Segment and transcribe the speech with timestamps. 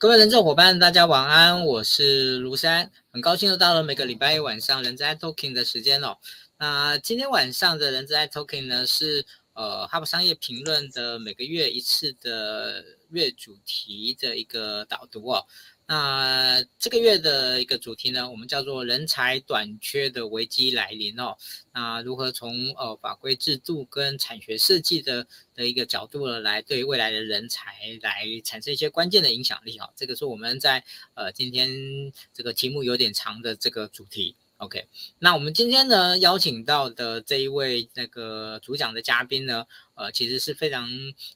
[0.00, 6.18] 各位人众伙伴，大家晚安，我是卢山，很高兴又到了每个礼拜一晚上人在 Talking 的时间哦。
[6.56, 15.44] 那今天晚上的人在 Talking 呢是呃哈佛商业评论的每个月一次的月主题的一个导读哦。
[15.90, 21.34] 那这个月的一个主题呢，我们叫做人才短缺的危机来临哦。
[21.72, 29.90] 那如何从呃法规制度跟产学设计的的一个角度呢，来对未来的人才来产生一些关键的影响力哈、哦？
[29.96, 30.84] 这个是我们在
[31.14, 34.36] 呃今天这个题目有点长的这个主题。
[34.58, 34.88] OK，
[35.20, 40.86] 那我们今天呢邀请到的这一位那个主讲的嘉宾呢，呃，其实是非常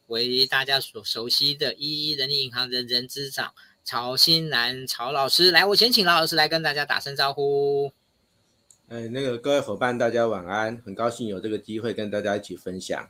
[0.08, 3.54] 为大家所熟悉的一一人力银行的人资长。
[3.84, 7.92] 曹新南，曹老师，来，我先请曹老师来跟大家打声招呼。
[8.88, 13.08] 哎，那个各位伙伴，大家晚安，很高兴有这个机会跟大家一起分享。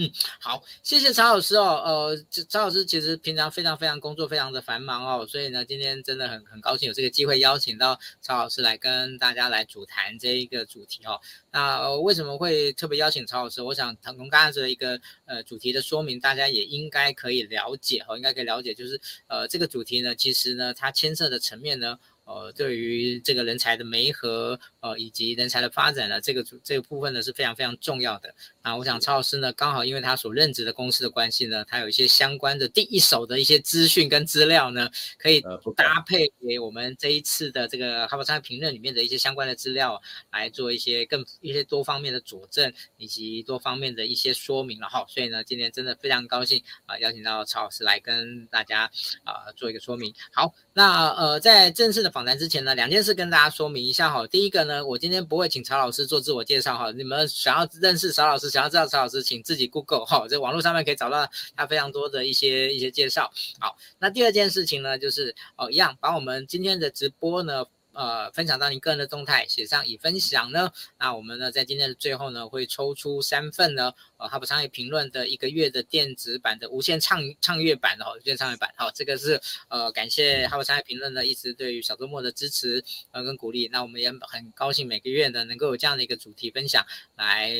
[0.00, 1.82] 嗯，好，谢谢曹老师哦。
[1.84, 2.16] 呃，
[2.48, 11.20] 曹老师其实平常非常非常工作非常的繁忙哦，所以呢，今天真的很很高兴有这个机会邀请到曹老师来跟大家来主谈这一个主题哦。
[11.50, 13.60] 那、呃、为什么会特别邀请曹老师？
[13.60, 21.98] 我想从刚刚的一个呃主题的说明，大家也应该可以了解哦，应该可以了解，就是呃这个主题呢，其实呢，它牵涉的层面呢。
[22.30, 28.34] 呃，对于这个人才的媒合，呃，以及人才的发展呢，这个这个部分呢是非常非常重要的。
[28.62, 35.40] 啊，我想曹老师呢，刚好因为他所任职的公司的关系呢，他有一些相关的第一手的一些资讯跟资料呢，可以
[35.76, 45.04] 搭配给我们这一次的这个哈佛商业评论里面的一些相关的资料，来做一些更一些多方面的佐证，以及多方面的一些说明了哈。
[45.08, 48.90] 所以呢，今天真的非常高兴啊，邀请到曹老师来跟大家
[49.24, 50.14] 啊做一个说明。
[50.32, 50.54] 好。
[50.74, 54.24] 那呃，在正式的访谈之前呢，两件事跟大家说明一下哈。
[54.28, 56.92] 第一个呢，那我今天不会请曹老师做自我介绍哈。
[56.92, 63.32] 你们想要认识曹老师，想要知道曹老师，请自己 Google 哈，在网络上面可以找到他非常多的一些一些介绍。
[63.58, 67.64] 好，那第二件事情呢，就是哦，一样把我们今天的直播呢。
[67.94, 70.70] 呃，分享到你个人的动态，写上已分享呢。
[71.00, 78.72] 那我们呢，在今天的最后呢，会抽出三份呢，呃，哈佛商业评论的一个月的电子版的无限畅畅阅版的哦，无限畅阅版。
[78.76, 83.68] 好，这个是呃，感谢哈佛商业评论呢一直对于小周末的支持呃跟鼓励。
[83.68, 86.84] 那我们也很高兴每个月呢能够有这样的一个主题分享
[87.16, 87.50] 来。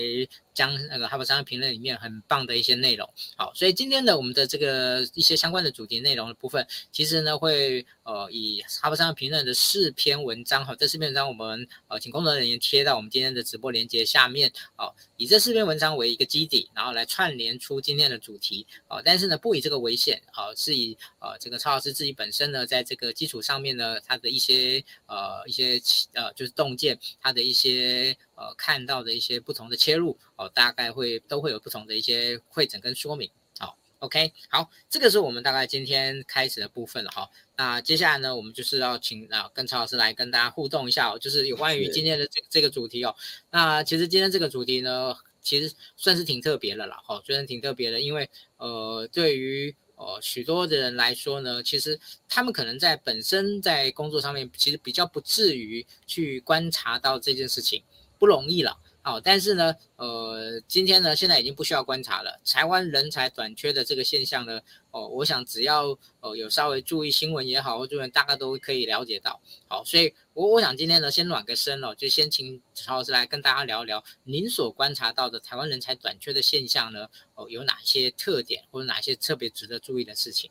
[0.55, 25.81] 将那个哈佛商业评论里面很棒的一些内容，好，所以今天的我们的这个一些相关的主题内容的部分，其实呢会呃以哈佛商业评论的四篇文章哈，这四篇文章我们呃请工作人员贴到我们今天的直播链接下面，好，以这四篇文章为一个基底，然后来串联出今天的主题，哦，但是呢不以这个为限，好，是以呃这个曹老师自己本身呢在这个基础上面呢，他的一些呃一些
[26.15, 28.17] 呃就是洞见，他的一些。
[28.39, 33.29] 呃，看到的一些不同的切入哦，大概会都会有不同的一些会诊跟说明。
[33.59, 37.29] 好，OK，好，这个是我们大概今天开始的部分了哈。
[37.57, 43.13] 那接下来呢，我们就是要请啊，跟曹老师来跟大家互动一下哦，就是有关于今天的这这个主题哦。
[43.51, 45.17] 那其实今天这个主题呢，
[45.49, 48.29] 其实算是挺特别的了，哈，算是挺特别的，因为
[48.59, 51.99] 呃，对于呃许多的人来说呢，其实
[52.29, 57.83] 他们可能在本身在工作上面，其实比较不至于去观察到这件事情。
[58.21, 58.77] 不容易了，
[59.09, 62.39] 好，但是呢，呃，今天呢，现在已经不需要观察了。
[62.45, 64.61] 台湾人才短缺的这个现象呢，
[64.91, 69.41] 哦，我想只要呃有稍微注意新闻也好，或者大家都可以了解到。
[69.67, 80.51] 好，所以我我想今天呢，先暖个身哦，就先请曹老师来跟大家聊一聊您所观察到的台湾人才短缺的现象呢，哦，有哪些特点或者哪些特别值得注意的事情？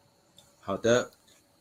[0.61, 1.11] 好的，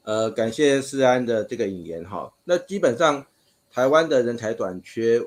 [0.04, 2.32] 呃，感谢思安的这个引言哈。
[2.44, 3.26] 那基本上
[3.70, 5.20] 台湾的人才短缺。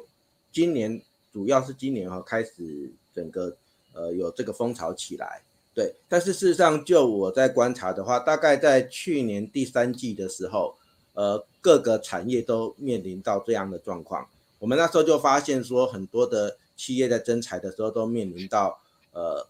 [0.51, 0.99] 今年
[1.31, 3.55] 主要是今年哈开始整个
[3.93, 5.43] 呃有这个风潮起来，
[5.75, 10.75] 对，但是事实上就我在观察的话，大概在去年第三季的时候，
[11.13, 14.27] 呃各个产业都面临到这样的状况。
[14.57, 18.81] 我们那时候就发现说，很多的企业在征才的时候都面临到
[19.11, 19.47] 呃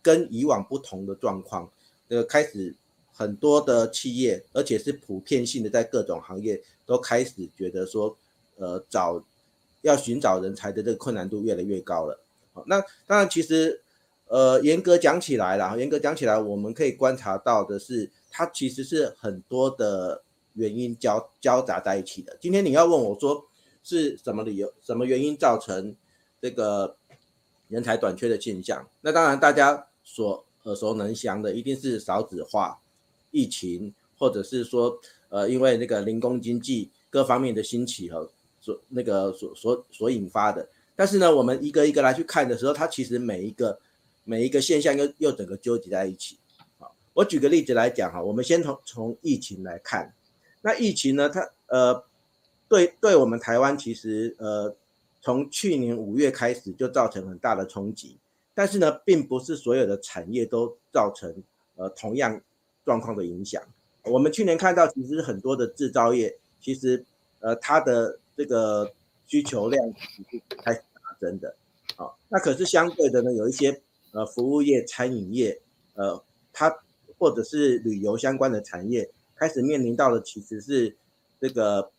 [0.00, 1.68] 跟以往不同的状况，
[2.08, 2.74] 呃开始
[3.12, 8.16] 很多的企业，而且是普遍性的在各种行业都开始觉得说，
[8.56, 9.22] 呃找。
[9.86, 12.20] 要寻找人才的这个困难度越来越高了。
[12.52, 13.80] 好，那当然其实，
[14.26, 20.24] 呃，严格讲起来啦，严格讲起来，我们可以观察到的是，它其实是很多的
[20.54, 22.36] 原因交交杂在一起的。
[22.40, 23.46] 今天你要问我说
[23.84, 25.94] 是什么理由、什么原因造成
[26.42, 26.96] 这个
[27.68, 28.88] 人才短缺的现象？
[29.02, 32.80] 那当然大家所耳熟能详的一定是少子化、
[33.30, 34.98] 疫情，或者是说，
[35.28, 38.28] 呃，因为那个零工经济各方面的兴起和。
[38.66, 43.78] 所那个所所所引发的，但是呢，我们一个一个来去看的时候，它其实每一个
[44.24, 46.36] 每一个现象又又整个纠结在一起。
[46.80, 50.12] 好，我举个例子来讲哈，我们先从从疫情来看，
[50.62, 52.04] 那疫情呢，它呃，
[52.68, 54.74] 对对我们台湾其实呃，
[55.22, 58.16] 从去年五月开始就造成很大的冲击，
[58.52, 61.32] 但是呢，并不是所有的产业都造成
[61.76, 62.40] 呃同样
[62.84, 63.62] 状况的影响。
[64.02, 67.04] 我们去年看到，其实很多的制造业，其实
[67.38, 68.92] 呃它的这个
[69.26, 69.82] 需求量
[70.62, 71.54] 开始大增的，
[71.96, 73.80] 啊，那可是相对的呢，有一些
[74.12, 75.60] 呃服务业、餐饮业，
[75.94, 76.22] 呃，
[76.52, 76.76] 它。
[77.18, 80.94] 或者是旅游相关的产业开始面临到的其实是
[81.40, 81.90] 这个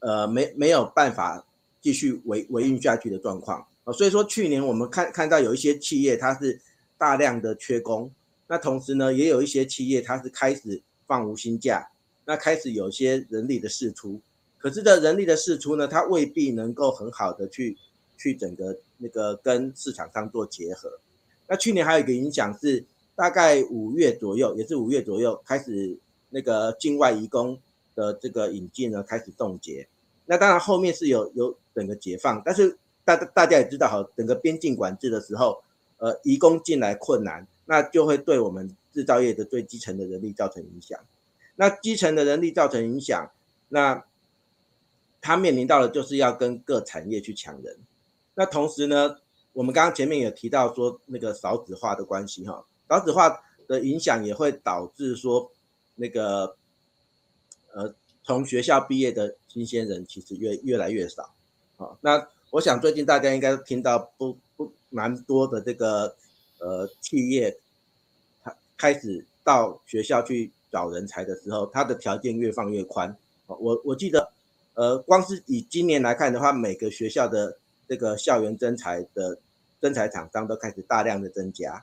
[0.00, 1.46] 呃没没有办法
[1.80, 6.60] 继续维维运下去的状况啊，所以说去年我们看看到有一些企业它是
[6.98, 8.10] 大量的缺工，
[8.48, 11.88] 那同时呢也有一些企业它是开始放无薪假，
[12.24, 14.20] 那开始有些人力的释出，
[14.66, 17.76] 可是这人力的释出呢，它未必能够很好的去
[18.16, 20.98] 去整个那个跟市场上做结合，
[21.46, 22.84] 那去年还有一个影响是。
[23.18, 25.96] 大概五月左右，也是五月左右开始，
[26.28, 27.58] 那个境外移工
[27.94, 29.88] 的这个引进呢开始冻结。
[30.26, 32.76] 那当然后面是有有整个解放，但是
[33.06, 35.62] 大大家也知道哈，整个边境管制的时候，
[35.96, 41.00] 呃，移工进来困难，那就会对我们制造业的最基层的人力造成影响。
[41.54, 43.30] 那基层的人力造成影响，
[43.70, 44.04] 那
[45.20, 47.76] 他面临到的就是要跟各产业去抢人。
[48.34, 49.16] 那同时呢，
[49.52, 52.64] 我们刚刚前面有提到说那个少子化的关系哈。
[52.88, 55.50] 少子化的影响也会导致说，
[55.96, 56.56] 那个，
[57.72, 57.92] 呃，
[58.22, 61.34] 从学校毕业的新鲜人其实越越来越少，
[61.76, 66.14] 啊，那我想最近大家应该听到不不蛮多的这个
[66.60, 67.58] 呃企业，
[68.44, 73.16] 他开始到学校去找人才的时候，他的条件越放越宽，
[73.48, 74.30] 我我记得，
[74.76, 77.56] 呃，光是以今年来看的话，每个学校的
[77.88, 79.38] 这个校园征才的
[79.80, 81.82] 征才厂商都开始大量的增加。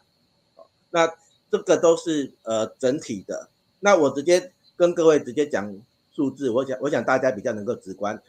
[0.92, 1.12] 那
[1.50, 3.50] 这个都是呃整体的，
[3.80, 5.75] 那我直接跟各位直接讲
[6.13, 8.22] 数字，我想我想大家比较能够直观，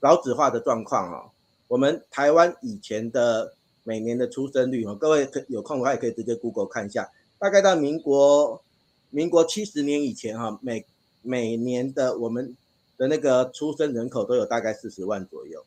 [0.00, 1.30] 少子化的状况哦，
[1.66, 7.10] 我们台湾以前的每年的出生率哦，各位可有空的话也可以直接 Google 看一下，
[7.40, 8.62] 大概到民国
[9.10, 10.86] 民国七十年以前哈，每
[11.22, 12.56] 每年的我们
[12.96, 15.64] 的那个出生人口都有大概四十万左右，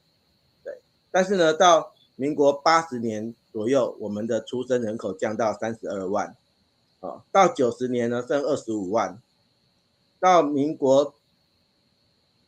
[0.63, 0.79] 对，
[1.11, 3.33] 但是呢到民国八十年。
[3.53, 6.35] 左右，我们的出生人口降到三十二万，
[6.99, 9.19] 啊，到九十年呢剩二十五万，
[10.19, 11.15] 到民国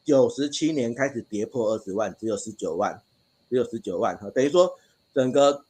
[0.06, 3.02] 九十七年开始跌破二十万，只有十九万，
[3.50, 4.78] 只有十九万，哈，等于说
[5.16, 5.66] 整个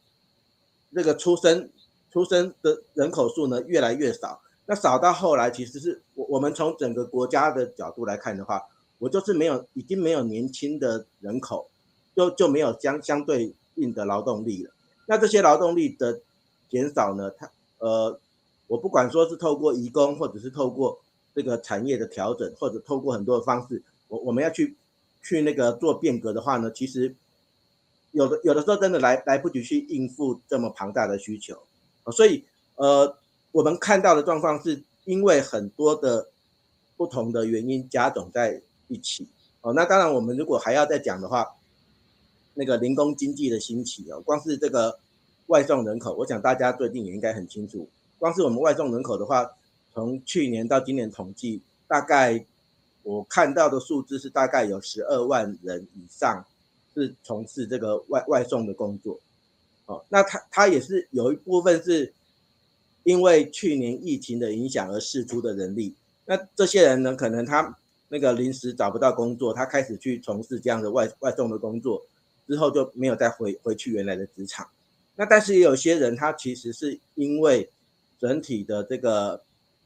[0.93, 1.69] 这个出生
[2.11, 8.61] 出生的人口数呢越来越少，那少到后来其实是我我们从整个国家的角度来看的话，
[8.99, 11.69] 我就是没有已经没有年轻的人口，
[12.15, 14.71] 就就没有相相对应的劳动力了。
[15.07, 16.21] 那这些劳动力的
[16.69, 17.31] 减少呢？
[17.31, 17.49] 它
[17.79, 18.19] 呃，
[18.67, 20.99] 我不管说是透过移工，或者是透过
[21.33, 24.75] 这个产业的调整，或者透过很多的方式，我我们要去
[25.23, 27.15] 去那个做变革的话呢，其实
[28.11, 31.57] 有的有的时候真的来来不及去应付这么庞大的需求，
[32.11, 32.43] 所以
[32.75, 33.15] 呃，
[33.51, 36.27] 我们看到的状况是因为很多的
[36.97, 39.25] 不同的原因加总在一起
[39.61, 39.71] 哦。
[39.71, 41.55] 那当然，我们如果还要再讲的话。
[42.55, 44.99] 那个零工经济的兴起哦，光是这个
[45.47, 47.87] 外送人口，我想大家最近也应该很清楚。
[48.17, 49.49] 光是我们外送人口的话，
[49.93, 52.43] 从去年到今年统计，大概
[53.03, 56.43] 我看到的数字是大概有十二万人以上
[56.93, 59.17] 是从事这个外外送的工作。
[59.85, 62.11] 哦，那他他也是有一部分是
[63.03, 65.95] 因为去年疫情的影响而释出的人力。
[66.25, 67.77] 那这些人呢，可能他
[68.09, 72.05] 那个临时找不到工作，他开始去从事这样的外外送的工作。
[72.47, 74.67] 之后就没有再回回去原来的职场，
[75.15, 77.69] 那但是也有些人他其实是因为
[78.17, 79.39] 整体的这个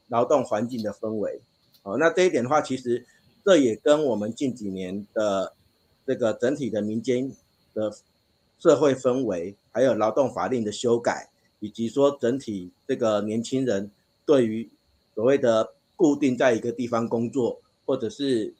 [0.08, 1.42] 劳动环境的氛围，
[1.82, 3.04] 哦，那这一点的话，其实
[3.44, 5.52] 这也跟我们近几年的
[6.06, 7.30] 这个整体的民间
[7.74, 7.94] 的
[8.58, 11.28] 社会氛围，还有劳动法令的修改，
[11.60, 13.90] 以及说整体这个年轻人
[14.24, 14.66] 对于
[15.14, 18.52] 所谓的固定在一个地方工作，或者是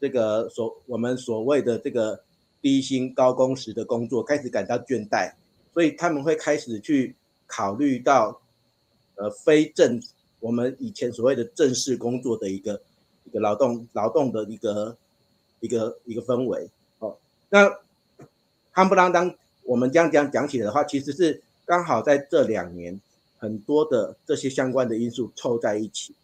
[0.00, 2.20] 这个所我们所谓的这个。
[2.62, 5.32] 低薪高工时的工作开始感到倦怠，
[5.72, 7.16] 所以他们会开始去
[7.46, 8.38] 考虑到，
[9.14, 9.98] 呃，非正
[10.40, 12.78] 我们以前所谓的正式工作的一个
[13.24, 14.94] 一个劳动劳动的一个
[15.60, 16.68] 一个一个氛围。
[16.98, 17.16] 哦，
[17.48, 17.66] 那
[18.74, 23.00] 夯不啷当，我们这样讲讲起来的话，其实是刚好在这两年
[23.38, 26.14] 很多的这些相关的因素凑在一起，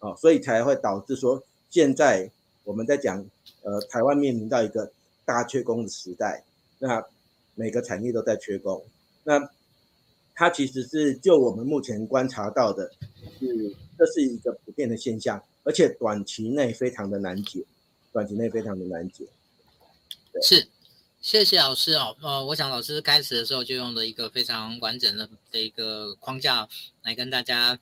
[0.00, 1.42] 哦，所以才会导致说
[1.76, 2.30] 现在
[2.64, 3.22] 我们在讲，
[3.60, 4.90] 呃，台湾面临到一个。
[5.26, 6.44] 大缺工的时代，
[6.78, 7.04] 那
[7.56, 8.86] 每个产业都在缺工，
[9.24, 9.50] 那
[10.36, 12.92] 它其实是就我们目前观察到的，
[13.40, 17.64] 是这是一个普遍的现象，而且短期内非常的难解，
[18.12, 19.26] 短期内非常的难解。
[20.40, 20.68] 是，
[21.20, 22.16] 谢谢老师哦。
[22.22, 26.68] 呃，我想老师开始的时候就用了一个非常完整的的一个框架
[27.02, 27.80] 来跟大家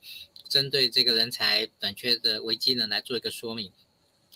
[0.49, 3.71] 针对这个人才短缺的危机呢来做一个说明。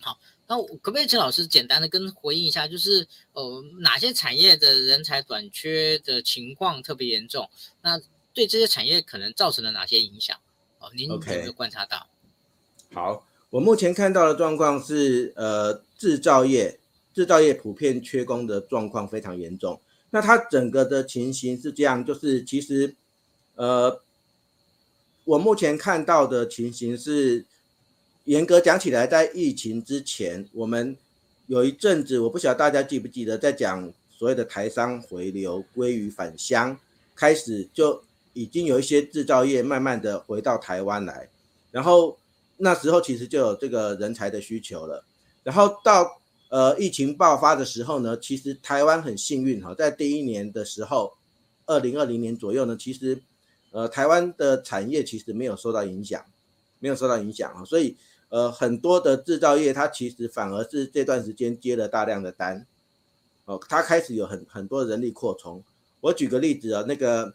[0.02, 7.50] 好，那我可不可以请老师简单的跟回应一下，就是呃哪些产业的人才短缺的情况特别严重？
[7.82, 8.00] 那
[8.34, 10.38] 对这些产业可能造成了哪些影响？
[10.80, 12.08] 哦，您有没有观察到
[12.90, 12.96] ？Okay.
[12.96, 16.80] 好，我目前看到的状况是，呃，制造业。
[17.12, 19.82] 制造业普遍缺工的状况非常严重。
[20.12, 22.96] 那它整个的情形是这样，就是其实，
[23.56, 24.00] 呃，
[25.26, 27.46] 我目前看到的情形是，
[28.30, 30.96] 严格讲起来，在疫情之前，我们
[31.48, 36.78] 有一阵子，我不晓得大家记不记得，在讲所谓的台商回流、归于返乡，
[37.16, 41.28] 开始就已经有一些制造业慢慢的回到台湾来，
[41.72, 42.16] 然后
[42.58, 45.04] 那时候其实就有这个人才的需求了，
[45.44, 46.18] 然后到。
[46.52, 51.14] 呃，疫情爆发的时候呢，其实台湾很幸运哈，在第一年的时候，
[51.68, 53.22] 二零二零年左右呢，其实
[53.70, 56.26] 呃，台湾的产业其实没有受到影响，
[56.80, 57.96] 没有受到影响啊，所以
[58.30, 62.66] 呃，很多的制造业它其实反而是这段时间接了大量的单，
[63.46, 65.64] 哦，它开始有很很多人力扩充。
[66.02, 67.34] 我举个例子啊，那个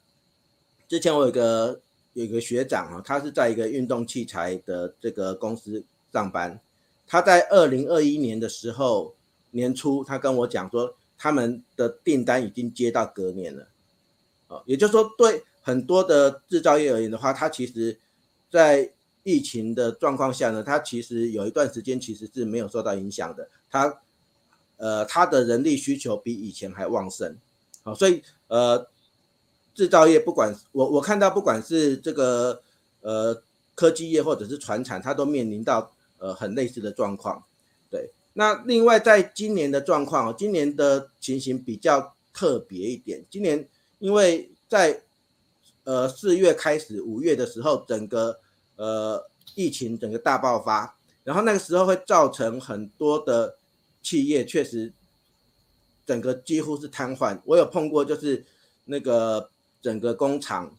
[0.88, 1.80] 之前我有个
[2.12, 6.58] 有个学长啊，他是在一个运动器材的这个公司上班。
[7.06, 9.14] 他在二零二一年的时候
[9.50, 13.66] 年初，他跟我讲说，他们的订单已经接到隔年了，
[14.46, 17.98] 哦，也就是说，对很多的制造业而言的话，他其实，
[18.50, 18.92] 在
[19.24, 24.00] 疫情的状况下呢，它其实有一段时间其实是没有受到影响的，它，
[24.76, 27.36] 呃，它的人力需求比以前还旺盛，
[27.82, 28.86] 好，所以呃，
[29.74, 32.62] 制造业不管我我看到不管是这个
[33.00, 33.42] 呃
[33.74, 35.90] 科技业或者是船产，它都面临到。
[36.18, 37.44] 呃，很类似的状况，
[37.90, 38.08] 对。
[38.32, 43.22] 那另外，在今年的状况，今年的情形比较特别一点。
[43.28, 45.02] 今年因为在
[45.82, 48.38] 呃四月开始，五月的时候，整个
[48.76, 53.56] 呃疫情整个大爆发，然后那个时候会造成很多的
[54.02, 54.92] 企业确实
[56.06, 57.40] 整个几乎是瘫痪。
[57.44, 58.44] 我有碰过，就是
[58.84, 59.50] 那个
[59.82, 60.76] 整个工厂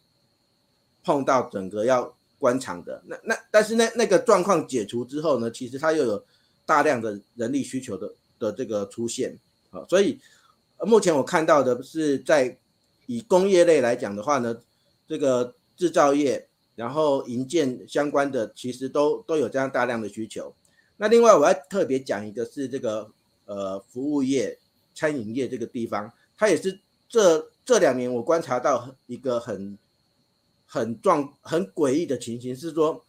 [1.04, 2.12] 碰到整个要。
[2.38, 6.22] 关厂的那那，但是那那个状况解除之后呢，其实它又有
[6.66, 9.34] 大量的人力需求的的这个出现
[9.70, 10.20] 啊，所以
[10.80, 12.58] 目前我看到的是在
[13.06, 14.54] 以工业类来讲的话呢，
[15.08, 20.54] 这个制造业，然后营建相关的，其实都都有这样大量的需求。
[20.98, 23.10] 那另外我要特别讲一个是这个
[23.46, 24.56] 呃服务业、
[24.94, 26.78] 餐饮业这个地方，它也是
[27.08, 29.76] 这这两年我观察到一个很。
[30.68, 33.06] 很壮、很诡异的情形是说，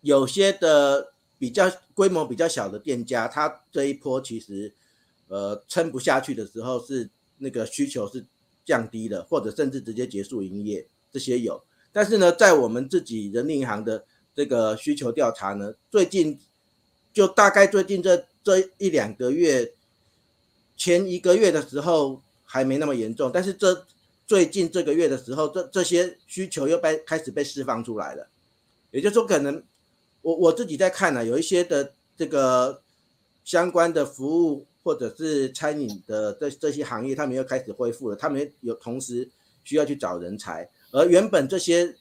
[0.00, 4.72] 有些的比较规模比较小的店家，他这一波其实，
[5.28, 8.24] 呃，撑不下去的时候，是那个需求是
[8.64, 11.62] 降低了，或者甚至直接结束营业，这些有。
[11.92, 16.38] 但是呢，在我们自己人民银行的这个需求调查呢，最近
[17.12, 19.72] 就大概最近这这一两个月，
[20.76, 23.86] 前一个月的时候还没那么严重，但是这。
[24.24, 28.28] 最近这个月的时候，这这些需求又被开始被释放出来了，
[28.90, 29.62] 也就是说，可能
[30.22, 32.80] 我我自己在看呢、有一些的这个
[33.44, 39.28] 相关的服务或者是餐饮的这这些行业，他们又开始恢复了，他们有同时
[39.64, 41.96] 需要去找人才，而原本这些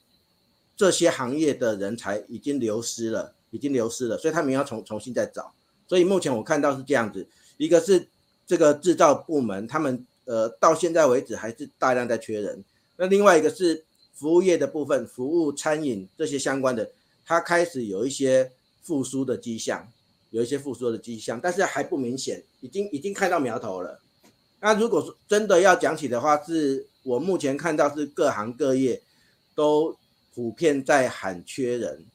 [0.78, 5.52] 这些行业的人才已经流失了，已经流失了，所以他们要重重新再找，
[5.88, 8.08] 所以目前我看到是这样子，一个是
[8.46, 10.06] 这个制造部门他们。
[10.26, 12.64] 呃，到现在为止还是大量在缺人。
[12.96, 13.84] 那另外一个是
[14.14, 16.90] 服务业的部分，服务餐饮这些相关的，
[17.26, 18.52] 它开始有一些
[18.84, 19.92] 复苏的迹象，
[20.30, 24.00] 有一些复苏的迹象，但是还不明显，已经已经看到苗头了。
[24.62, 29.02] 那如果说真的要讲起的话，是我目前看到是各行各业
[29.56, 29.98] 都
[30.34, 32.06] 普遍在喊缺人。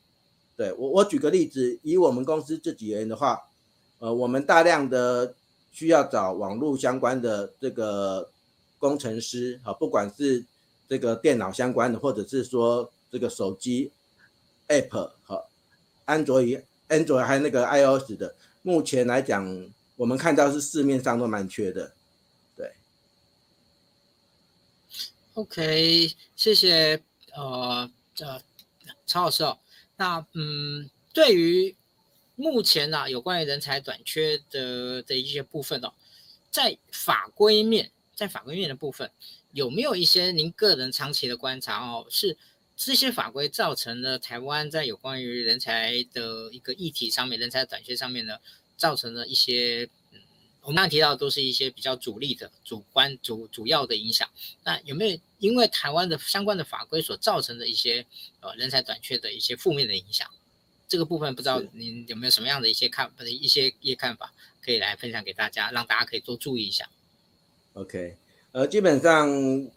[0.56, 3.48] 对，我我举个例子，以我们公司自己而言的话，
[3.98, 5.34] 呃，我们大量的。
[5.72, 8.30] 需要找网络相关的这个
[8.78, 10.42] 工程师啊，不管是
[10.88, 13.92] 这个电脑相关的，或者是说这个手机
[14.68, 15.44] App 和
[16.06, 21.92] 安卓与安卓还有那个 iOS 的，目前来讲，我们看到是市面上都蛮缺的。
[22.56, 22.72] 对
[25.36, 27.00] ，OK，谢谢
[27.34, 27.88] 呃
[28.18, 28.42] 呃
[29.06, 29.58] 曹老师哦。
[29.96, 31.76] 那嗯，对于。
[32.38, 35.94] 目前呢、啊，有关于人才短缺的的一些部分哦，
[36.50, 39.10] 在法规面，在法规面的部分，
[39.52, 42.06] 有没有一些您个人长期的观察哦？
[42.10, 42.36] 是
[42.76, 48.36] 这些法规造成了台湾在有关于人才的一个议题上面，人才短缺上面呢，
[48.76, 49.88] 造成了一些，
[50.60, 54.28] 我们刚刚提到的都是一些比较主力的、主观、主主要的影响。
[54.62, 58.06] 那有没有因为台湾的相关的法规所造成的一些
[58.40, 60.28] 呃人才短缺的一些负面的影响？
[60.88, 64.32] 这个部分不知道您有没有什么样的一些看的一些一些看法，
[64.64, 66.88] 可以来分享给大家，让大家可以多注意一下。
[67.74, 68.16] OK，
[68.52, 69.70] 呃，基本上。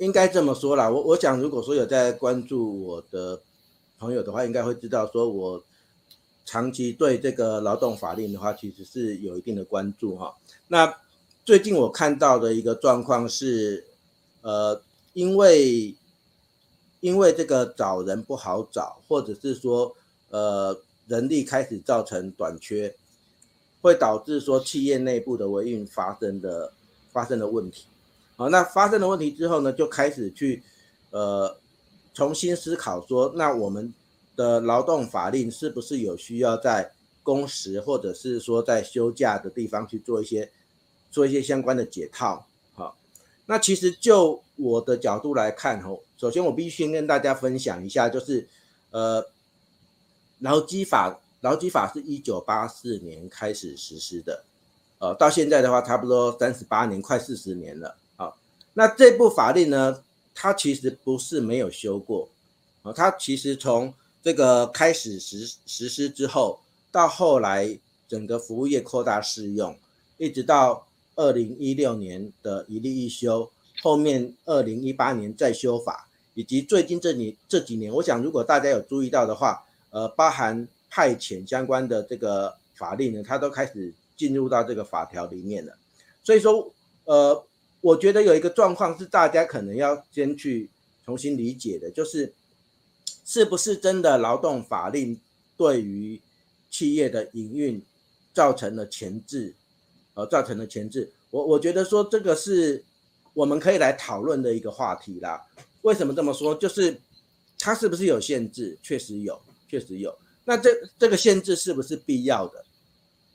[0.00, 3.42] 应该这么说啦，我我想，如果说有在关注我的
[3.98, 5.62] 朋友的话，应该会知道，说我
[6.46, 10.34] 长期对这个劳动法令的话，其实是有一定的关注哈。
[10.68, 10.96] 那
[11.44, 13.88] 最近我看到的一个状况是，
[14.42, 14.82] 呃，
[15.12, 15.94] 因为
[17.00, 19.94] 因为这个找人不好找，或者是说，
[20.30, 22.94] 呃，人力开始造成短缺，
[23.82, 26.72] 会导致说企业内部的维运发生的
[27.12, 27.86] 发生的问题。
[28.36, 30.62] 好，那发生了问题之后呢，就开始去，
[31.10, 31.56] 呃，
[32.14, 33.92] 重新思考说，那我们
[34.36, 36.92] 的劳动法令是不是有需要在
[37.22, 40.50] 工时或者是说在休假的地方去做一些
[41.10, 42.46] 做一些相关的解套？
[43.50, 48.46] 那其实就我的角度来看，吼，首先我必须先跟大家分享一下，就是，
[48.92, 49.26] 呃，
[50.38, 54.44] 劳基法，劳基法是一九八四年开始实施的，
[55.00, 57.96] 呃，到现在的话，差不多三十八年，快四十年了。
[58.74, 60.00] 那这部法令呢，
[60.32, 62.28] 它其实不是没有修过，
[62.84, 63.92] 啊，它其实从
[64.22, 66.60] 这个开始实实施之后，
[66.92, 67.76] 到后来
[68.06, 69.76] 整个服务业扩大适用，
[70.18, 70.86] 一直到
[71.20, 73.50] 二零一六年的一例一修，
[73.82, 85.76] 后面二零一八年再修法，以及最近这里这几年，我想如果大家有注意到的话，呃，包含派遣相关的这个法令呢，它都开始进入到这个法条里面了，
[86.24, 86.72] 所以说，
[87.04, 87.44] 呃。
[87.82, 90.68] 我觉得有一个状况是大家可能要先去
[91.02, 92.30] 重新理解的，就是
[93.24, 95.18] 是不是真的劳动法令
[95.56, 96.20] 对于
[96.70, 97.82] 企业的营运
[98.34, 99.54] 造成了钳制，
[100.14, 101.10] 呃，造成了钳制。
[101.30, 102.82] 我我觉得说这个是
[103.34, 105.40] 我们可以来讨论的一个话题啦。
[105.82, 106.54] 为什么这么说？
[106.54, 107.00] 就是
[107.58, 108.78] 它是不是有限制？
[108.82, 110.16] 确实有，确实有。
[110.44, 112.64] 那这这个限制是不是必要的？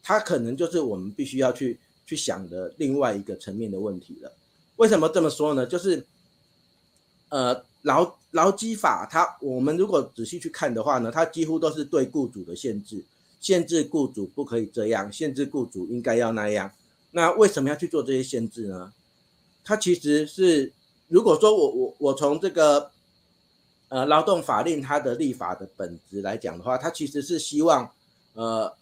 [0.03, 1.79] 它可能就是我们必须要去。
[2.07, 4.31] 去想的另外一个层面的问题了。
[4.75, 5.65] 为什么这么说呢？
[5.65, 6.05] 就是，
[7.29, 13.03] 呃，劳劳基法它，我们如果仔细去看的话呢，它几乎都是对雇主的限制，
[13.45, 16.71] 限制雇主不可以这样，限制雇主应该要那样。
[17.11, 18.91] 那为什么要去做这些限制呢？
[19.63, 20.73] 它其实是，
[21.09, 22.89] 如果说我我我从这个，
[23.89, 27.91] 呃，劳动法令它的立法的本质来讲的话，它其实是希望，
[28.33, 28.75] 呃。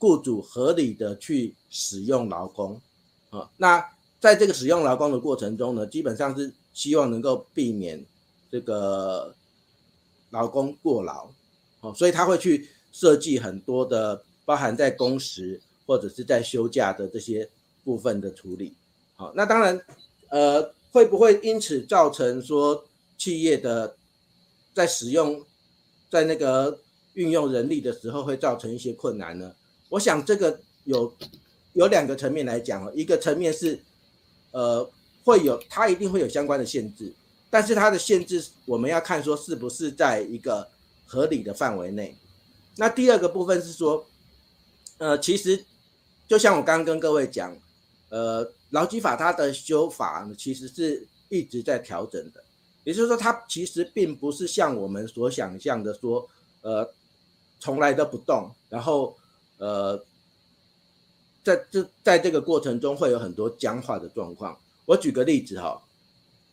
[0.00, 2.80] 雇主合理的去使用劳工，
[3.30, 3.84] 啊，那
[4.20, 8.06] 在这个使用劳工的过程中呢，基本上是希望能够避免
[8.48, 9.34] 这个
[10.30, 11.28] 劳工过劳，
[11.80, 12.68] 哦，所以他会去
[12.98, 17.48] 设计很多的包含在工时或者是在休假的这些
[17.84, 18.74] 部分的处理，
[19.14, 19.80] 好，那当然，
[20.30, 22.84] 呃，会不会因此造成说
[23.16, 23.94] 企业的
[24.74, 25.46] 在使用
[26.10, 26.80] 在那个
[27.14, 29.54] 运用人力的时候会造成一些困难呢？
[29.90, 31.14] 我想这个有
[31.74, 33.78] 有两个层面来讲哦，一个层面是，
[34.50, 34.90] 呃，
[35.22, 37.14] 会有它一定会有相关的限制，
[37.48, 40.68] 但是它的限制我们要看说是不是在一个
[41.06, 42.16] 合理的范围内。
[42.78, 44.06] 那第二个部分是说，
[44.96, 45.64] 呃，其实
[46.26, 47.56] 就像我刚刚跟各位讲，
[48.08, 52.42] 呃，劳基法它的修法其实是一直在调整的，
[52.84, 56.28] 也就是说它其实并不是像我们所想象的说，
[56.62, 56.90] 呃，
[57.60, 59.16] 从来都不动，然后。
[59.60, 60.00] 呃，
[61.42, 64.56] 在这在这个过程中会有很多僵化的状况。
[64.84, 65.82] 我举个例子哈，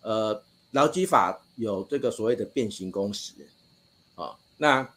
[0.02, 3.34] 呃，劳基法有这个所谓的变形工时，
[4.16, 4.90] 啊，那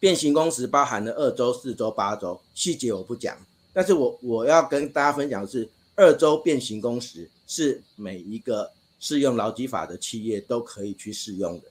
[0.00, 3.36] 变形工时包含了二周、四周、八周，细节我不讲。
[3.72, 11.66] 但是我我要跟大家分享的是，二周变形工时是每一个适用劳基法的企业都可以去适用的。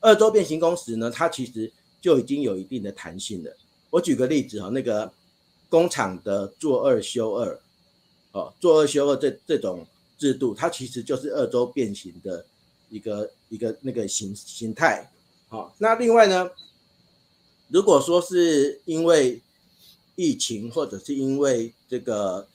[0.00, 3.56] 二周变形工时呢，它其实就已经有一定的弹性了。
[3.90, 5.10] 我举个例子哈，那个
[5.68, 7.60] 工厂的做二休二，
[8.32, 9.86] 哦，做二休二这这种
[10.18, 12.44] 制度，它其实就是二周变形的
[12.90, 15.10] 一个一个那个形形态。
[15.48, 16.50] 好，那另外呢，
[17.68, 19.40] 如果说是因为
[20.16, 22.46] 疫情或者是因为这个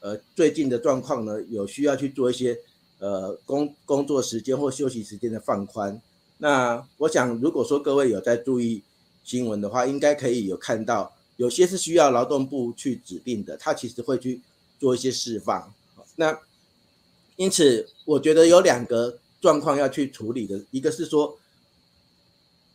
[0.00, 2.58] 呃最近的状况呢，有需要去做一些
[2.98, 6.00] 呃工工作时间或休息时间的放宽，
[6.38, 8.82] 那我想如果说各位有在注意。
[9.22, 14.40] 新闻的话，应该可以有看到，有些是需要劳动部去指定的，他其实会去
[14.80, 15.72] 做一些释放。
[16.16, 16.36] 那
[17.36, 21.38] 因此，我觉得有两个状况要去处理的，一个是说，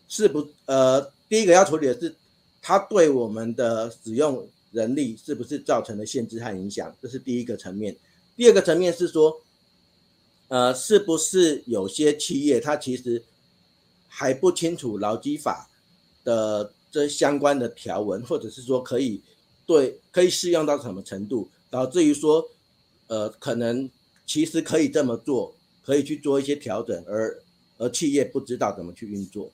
[0.08, 2.16] 是不呃，第一个要处理的是，
[2.62, 7.94] 它对我们的使用人力是不是造成了限制和影响，这是第一个层面。
[8.38, 9.42] 第二个层面是说，
[10.48, 13.22] 呃，是不是有些企业它其实
[14.08, 15.70] 还不清楚劳基法
[16.24, 19.22] 的这相关的条文，或者是说可以
[19.66, 22.50] 对可以适用到什么程度，导致于说，
[23.08, 23.90] 呃，可能
[24.26, 27.38] 其实可以这么做，可以去做一些调整，而
[27.78, 29.52] 而企业不知道怎么去运作。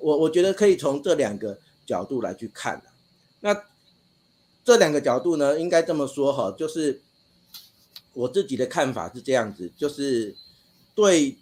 [0.00, 2.82] 我我觉得可以从这两个角度来去看。
[3.40, 3.54] 那
[4.64, 7.00] 这两个角度呢，应该这么说哈，就是
[8.12, 10.34] 我自己的看法是这样子，就是
[10.94, 11.36] 对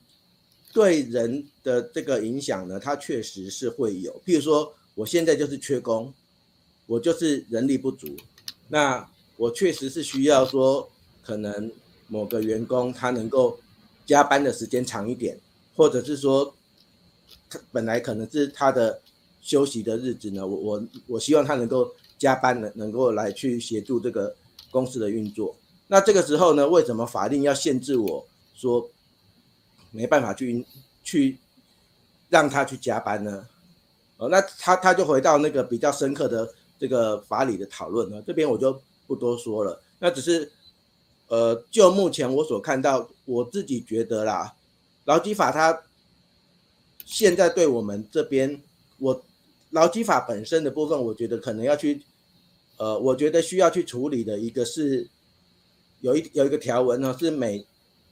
[0.72, 4.12] 对人的这个影响呢，它确实是会有。
[4.24, 6.12] 譬如说，我现在就是缺工，
[6.86, 8.08] 我就是人力不足，
[8.68, 10.90] 那我确实是需要说，
[11.22, 11.70] 可能
[12.08, 13.58] 某个员工他能够。
[14.06, 15.36] 加班的时间长一点，
[15.74, 16.54] 或者是说，
[17.72, 19.00] 本来可能是他的
[19.40, 24.34] 休息的日子呢，我我我希望他能够加班能能够来去协助这个
[24.70, 25.56] 公司的运作。
[25.88, 28.90] 那这个时候呢，为什么法令要限制我说
[29.90, 30.64] 没办法去
[31.04, 31.38] 去
[32.28, 33.46] 让他去加班呢？
[34.18, 40.50] 哦，那他他就回到那个比较深刻的这个法理的讨论了，这边我就不多说了，那只是。
[41.28, 44.54] 呃，就目前我所看到，我自己觉得啦，
[45.06, 45.76] 劳基法它
[47.06, 48.60] 现在对我们这边，
[48.98, 49.22] 我
[49.70, 52.02] 劳基法本身的部分，我觉得可能要去，
[52.76, 55.08] 呃，我觉得需要去处理的一个是，
[56.02, 57.64] 有一有一个条文呢，是每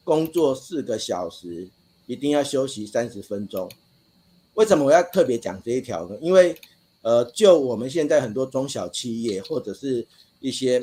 [0.02, 1.68] 工作四个小时
[2.06, 3.70] 一定要休息三十分钟。
[4.54, 6.16] 为什么我要特别讲这一条呢？
[6.22, 6.56] 因为
[7.02, 10.06] 呃，就我们现在很多中小企业或者是
[10.40, 10.80] 一些。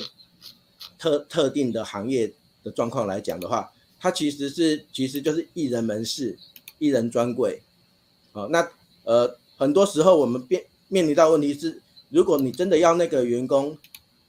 [0.97, 2.31] 特特定的行业
[2.63, 6.37] 的状况来讲的话，它其实是其实就是一人门市、
[6.79, 7.61] 一人专柜，
[8.33, 8.67] 啊，那
[9.03, 13.77] 呃很多时候我们面面临到问题是，如果你真的要那个员工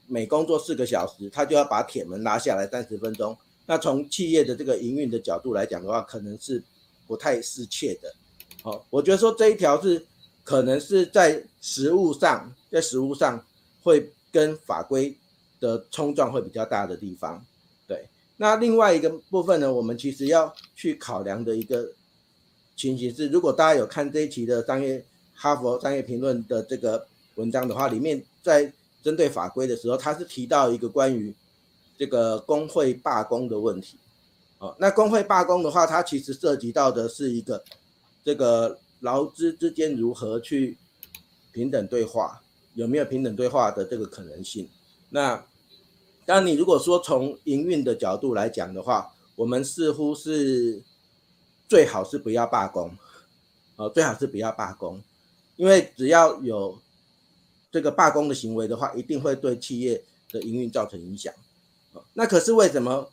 [0.07, 6.63] 每工作四个小时，他就要把铁门拉下来三十分钟，那从企业的这个营运的角度来讲的话，可能是
[7.07, 8.13] 不太适切的。
[8.61, 10.05] 好，我觉得说这一条是
[10.43, 13.43] 可能是在实务上，在实务上
[13.83, 15.15] 会跟法规。
[15.59, 17.41] 的冲撞会比较大的地方，
[17.87, 18.05] 对。
[18.35, 21.89] 那另外一个部分呢，我们其实要去考量的一个
[22.83, 25.01] 情形是，如果大家有看这一期的商业
[25.33, 28.69] 哈佛商业评论的这个文章的话，里面在
[29.01, 31.33] 针对法规的时候，他是提到一个关于
[31.97, 33.97] 这个工会罢工的问题。
[34.59, 37.63] 哦，那工会罢工的话，它其实涉及到的是一个
[38.21, 40.77] 这个劳资之间如何去
[41.53, 42.43] 平等对话，
[42.73, 44.67] 有没有平等对话的这个可能性？
[45.09, 45.41] 那
[46.25, 50.81] 当你如果说从营运的角度来讲的话，我们似乎是
[51.73, 52.95] 最好是不要罢工，
[53.77, 55.01] 呃，最好是不要罢工，
[55.55, 56.77] 因为只要有
[57.71, 61.33] 这个罢工的行为的话，一定会对企业的营运造成影响。
[62.13, 63.09] 那可是为什么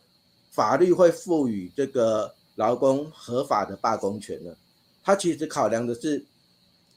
[0.51, 4.55] 法律会赋予这个劳工合法的罢工权呢？
[5.03, 6.27] 他其实考量的是，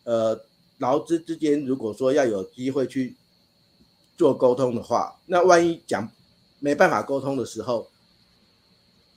[0.04, 0.38] 呃，
[0.80, 3.16] 劳资之间如果说要有机会去。
[4.16, 6.08] 做沟通的话，那万一讲
[6.60, 7.90] 没办法沟通的时候，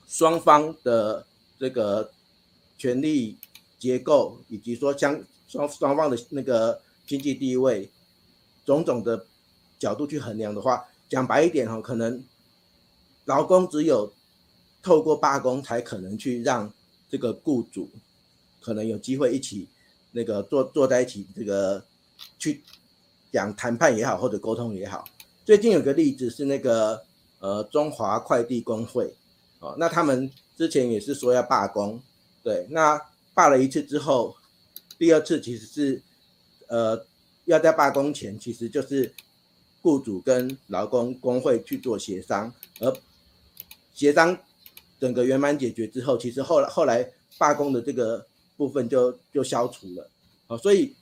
[0.08, 1.26] 双方的
[1.60, 2.10] 这个
[2.76, 3.36] 权力
[3.78, 7.90] 结构以及说相双双方的那个经济地位
[8.64, 9.26] 种种的
[9.78, 12.22] 角度去衡量的话，讲白一点哈，可能
[13.24, 14.12] 劳工只有
[14.82, 16.72] 透过罢工才可能去让
[17.10, 17.88] 这个雇主
[18.60, 19.68] 可能有机会一起
[20.12, 21.84] 那个坐坐在一起这个
[22.38, 22.62] 去。
[23.32, 25.04] 讲谈判也好，或者沟通也好，
[25.44, 27.04] 最近有个例子是那个
[27.38, 29.12] 呃中华快递工会，
[29.58, 32.00] 哦，那他们之前也是说要罢工，
[32.46, 32.96] 对，那
[33.34, 34.36] 罢了一次之后，
[34.96, 36.00] 第二次其实是
[36.68, 37.04] 呃
[37.46, 39.12] 要在罢工前，其实就是
[39.82, 42.96] 雇主跟劳工工会去做协商，而
[43.92, 44.38] 协商
[45.00, 48.24] 整个圆满解决之后，其实后来后来罢工的这个
[48.56, 50.08] 部分就就消除了，
[50.46, 50.94] 哦，所以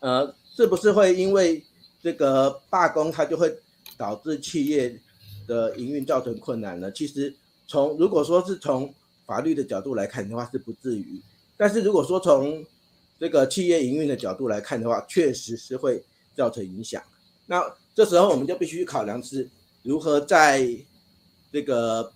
[0.00, 0.34] 呃。
[0.54, 1.64] 是不是会因为
[2.02, 3.58] 这个罢工，它就会
[3.96, 5.00] 导致企业
[5.46, 6.92] 的营运造成困难呢？
[6.92, 7.34] 其实
[7.66, 8.94] 从如果说是从
[9.32, 11.18] 法律的角度来看的话，是不至于。
[11.56, 12.62] 但是如果说从
[13.18, 16.04] 这个企业营运的角度来看的话，确实是会
[16.36, 17.02] 造成影响。
[17.46, 17.64] 那
[17.94, 19.48] 这时候我们就必须考量是
[19.82, 20.68] 如何在
[21.50, 22.12] 这个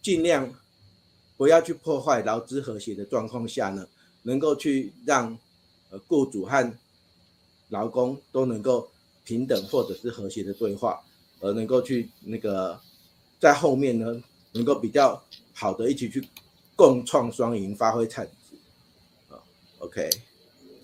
[0.00, 0.54] 尽量
[1.36, 3.84] 不要去破坏劳资和谐的状况下呢，
[4.22, 5.36] 能够去让
[5.90, 6.72] 呃雇主和
[7.70, 8.88] 劳工都能够
[9.24, 11.00] 平等或者是和谐的对话，
[11.40, 12.78] 而能够去那个
[13.40, 15.20] 在后面呢，能够比较
[15.52, 16.22] 好的一起去
[16.80, 18.56] 共创双赢，发挥产值。
[19.80, 20.08] OK，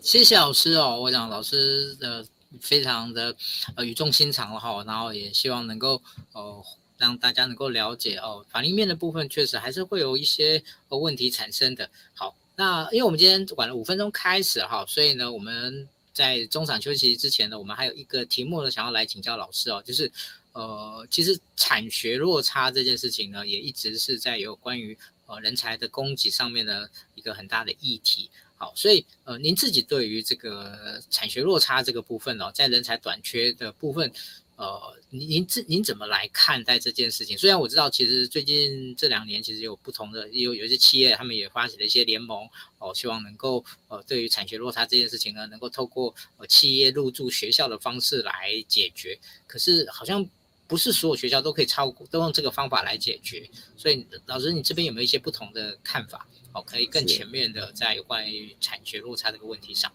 [0.03, 2.23] 谢谢老师哦，我想老师的
[2.61, 3.35] 非常的
[3.77, 6.03] 呃语重心长了哈，然后也希望能够
[6.35, 6.63] 呃
[6.99, 11.89] 让大家能够了解哦，法律面的部分确实还是会有一些呃问题产生的。
[12.13, 15.89] 好，那因为我们今天晚了五分钟开始哈，所以呢我们。
[16.17, 20.11] 在中场休息之前呢，我们还有一个题目呢，想要来请教老师哦，就是，
[20.53, 24.97] 呃，其实产学落差这件事情呢，也一直是在有关于
[25.27, 28.31] 呃人才的供给上面的一个很大的议题。
[28.57, 34.11] 好，所以呃，您自己对于这个产学落差这个部分哦，在人才短缺的部分。
[34.57, 37.37] 呃，您您这您怎么来看待这件事情？
[37.37, 49.19] 虽然我知道，其实最近这两年其实有不同的，有有一些企业，他们也发起了一些联盟，哦，希望能够呃，对于产学落差这件事情呢，能够透过呃企业入驻学校的方式来解决。
[49.47, 50.27] 可是好像
[50.67, 53.49] 不是所有学校都可以超过，都用这个方法来解决。
[53.77, 56.27] 所以老师，你这边有没有一些不同的看法？
[56.53, 59.93] 哦，可以更全面的在有关于产学落差这个问题上。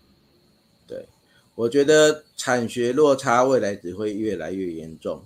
[0.87, 1.05] 对。
[1.53, 5.21] 我觉得产学落差未来只会越来越严重。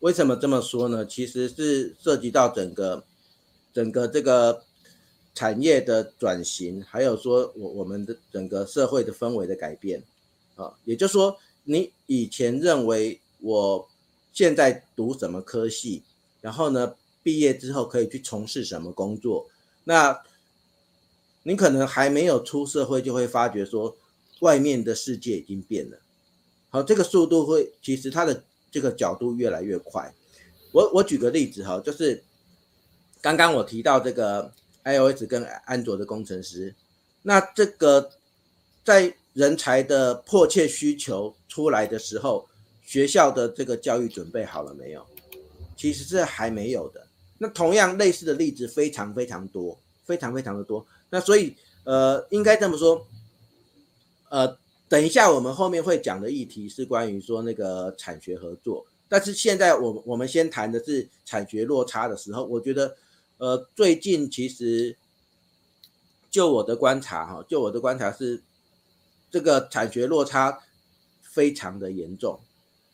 [0.00, 1.04] 为什么这么说呢？
[1.06, 3.04] 其实是涉及到整个
[3.72, 4.64] 整个这个
[5.34, 10.02] 产业的转型，还有说我我们的整个社会的氛围的改变
[10.56, 10.72] 啊。
[10.84, 13.88] 也就是说，你以前认为我
[14.32, 16.02] 现在读什么科系，
[16.40, 19.48] 然后呢，毕业之后可以去从事什么工作，
[19.84, 20.22] 那
[21.42, 23.96] 你可能还没有出社会，就会发觉说。
[24.40, 25.96] 外面的世界已经变了，
[26.68, 28.42] 好，这个速度会，其实它的
[28.72, 30.12] 这个角度越来越快。
[30.72, 32.24] 我我举个例子哈，就是
[33.20, 36.74] 刚刚我提到这个 iOS 跟安卓的工程师，
[37.22, 38.10] 那这个
[38.84, 42.48] 在人才的迫切需求出来的时候，
[42.92, 45.02] 学校的这个教育准备好了没有？
[45.74, 47.06] 其实是还没有的。
[47.38, 50.86] 那同样类似的例子非常非常多，非常非常的多。
[51.08, 53.06] 那所以呃，应该这么说。
[54.28, 54.58] 呃，
[54.90, 62.94] 等一下，我们后面会讲的议题是关于说那个产学合作，但是现在我我们先谈的是产学落差的时候，我觉得，
[63.38, 64.94] 呃，最近其实
[66.30, 68.42] 就我的观察哈，就我的观察是，
[69.30, 70.60] 这个产学落差
[71.22, 72.38] 非常的严重，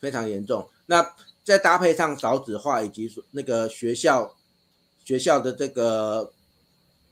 [0.01, 0.69] 非常严重。
[0.87, 4.35] 那再搭配上少子化以及那个学校
[5.05, 6.33] 学校的这个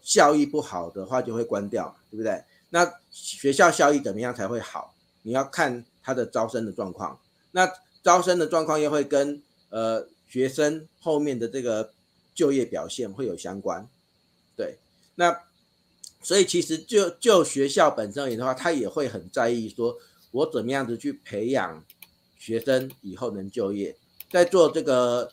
[0.02, 2.44] 效益不好的话，就会关掉，对不对？
[2.70, 4.94] 那学校效益怎么样才会好？
[5.22, 7.18] 你要看他的招生的状况。
[7.52, 7.72] 那
[8.02, 11.92] 招生的状况又会跟呃学生后面的这个
[12.34, 13.88] 就业表现会有相关。
[14.54, 14.78] 对，
[15.14, 15.42] 那
[16.22, 19.96] 所以其实就就学校本身而言的话，他也会很在意说，
[20.32, 21.82] 我怎么样子去培养
[22.46, 23.96] 学生以后能就业，
[24.30, 25.32] 在做这个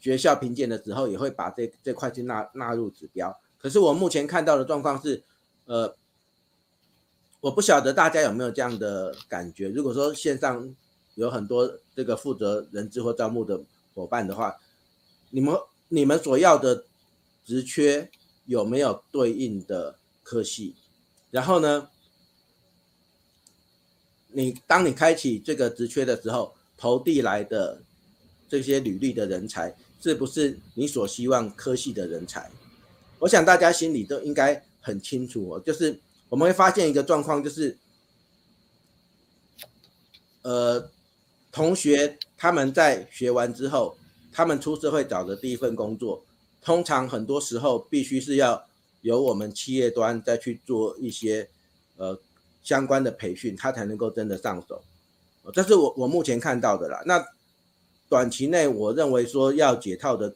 [0.00, 3.38] 学校评鉴的时候，也会把这这块去纳纳入指标。
[3.58, 5.22] 可是我目前看到的状况是，
[5.66, 5.94] 呃。
[7.44, 9.68] 我不晓得大家有没有这样的感觉。
[9.68, 10.74] 如果说线上
[11.14, 13.60] 有很多这个负责人资或招募的
[13.94, 14.56] 伙伴的话，
[15.28, 15.54] 你们
[15.88, 16.86] 你们所要的
[17.44, 18.10] 职缺
[18.46, 20.74] 有没有对应的科系？
[21.30, 21.90] 然后呢，
[24.34, 27.80] 你当你开启这个职缺的时候，投递来的
[28.48, 32.50] 这些履历的人才，是不是你所希望科系的人才？
[33.20, 35.98] 我想大家心里都应该很清楚哦，就是。
[36.30, 37.76] 我们会发现一个状况，就是，
[40.42, 40.90] 呃，
[41.52, 43.96] 同学他们在学完之后，
[44.32, 46.24] 他们出社会找的第一份工作，
[46.60, 48.66] 通常很多时候必须是要
[49.02, 51.48] 由我们企业端再去做一些
[51.98, 52.18] 呃
[52.64, 54.82] 相关的培训，他才能够真的上手。
[55.52, 57.00] 这是我我目前看到的啦。
[57.06, 57.24] 那
[58.08, 60.34] 短期内，我认为说要解套的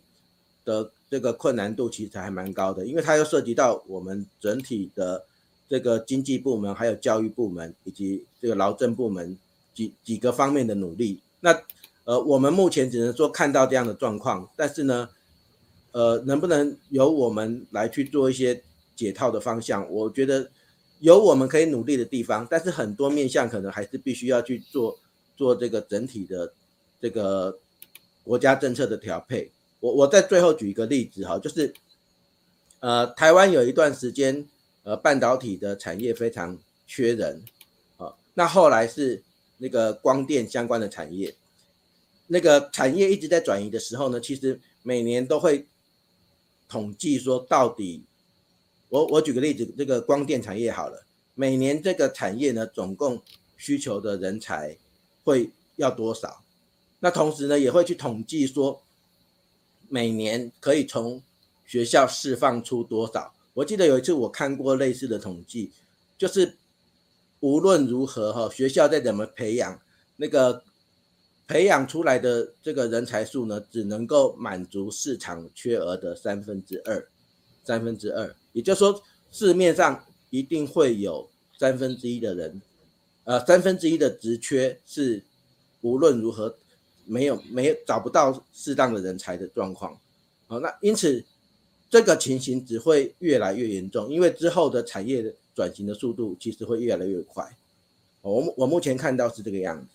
[0.65, 5.25] 的这个困难度其实还蛮高的，因为它又涉及到我们整体的。
[5.71, 9.37] 这个经济部门、还有教育部门以及这个劳政部门
[9.75, 11.63] 几几个方面的努力，那
[12.05, 15.11] 呃，我们目前只能说看到这样的状况，但是呢，
[15.93, 18.63] 呃，能不能由我们来去做一些
[18.97, 19.87] 解套的方向？
[19.93, 20.51] 我觉得
[21.01, 24.99] 有我们可以努力的地方，但是很多面向可能还是必须要去做
[25.37, 26.53] 做这个整体的
[27.01, 27.59] 这个
[28.23, 29.51] 国家政策的调配。
[29.81, 31.73] 我我在最后举一个例子哈，就是
[32.81, 34.47] 呃，台湾有一段时间。
[34.85, 36.57] 呃，半导体的产业非常
[36.87, 37.43] 缺人，
[37.99, 39.23] 啊，那后来是
[39.59, 41.35] 那个光电相关的产业，
[42.29, 45.67] 那个产业一直在转移的时候呢，其实每年都会
[46.71, 48.03] 统计说，到底，
[48.89, 53.23] 我我举个例子，这个光电产业好了，每年这个产业呢，总共
[53.57, 54.77] 需求的人才
[55.25, 56.43] 会要多少？
[57.01, 58.83] 那同时呢，也会去统计说，
[59.89, 61.23] 每年可以从
[61.65, 63.35] 学校释放出多少？
[63.55, 65.71] 我记得有一次我看过类似的统计，
[66.17, 66.57] 就是
[67.41, 69.81] 无论如何哈，学校再怎么培养，
[70.17, 70.63] 那个
[71.47, 77.09] 培养出来的这个人才数呢，只能够满足市场缺额的三分之二，
[77.65, 82.61] 三分之二，也就是说市面上一定会有三分之一的人，
[83.25, 85.23] 呃，三分之一的职缺是
[85.81, 86.57] 无论如何
[87.05, 89.99] 没有没有找不到适当的人才的状况。
[90.47, 91.25] 好，那因此
[91.91, 97.57] 这个情形只会越来越严重，因为之后的产业的转型的速度其实会越来越快。
[98.21, 99.87] 我我目前看到是这个样子。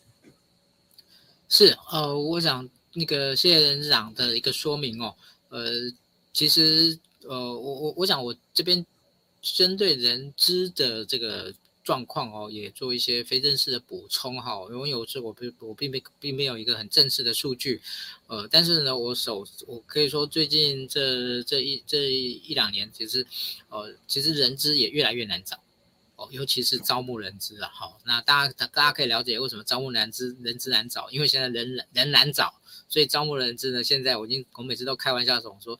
[1.50, 5.14] 是，呃，我想那个谢谢人资长的一个说明哦，
[5.50, 5.72] 呃，
[6.32, 8.86] 其实呃，我我我想我这边
[9.42, 11.54] 针对人资的这个。
[11.86, 14.58] 状况哦，也做一些非正式的补充哈。
[14.70, 17.82] 因为有时我并我并没并没有一个很正式的数据，
[18.28, 23.28] 呃，但是呢，我手我可以说最近这这一这一两年，其实
[23.68, 25.60] 呃，其实人资也越来越难找
[26.32, 27.70] 尤其是招募人资啊。
[27.74, 32.54] 好，那大家大家可以了解为什么招募人资人资难找，因为现在人人难找，
[32.88, 35.80] 所以招募人资呢，现在我已经我每次都开玩笑说，说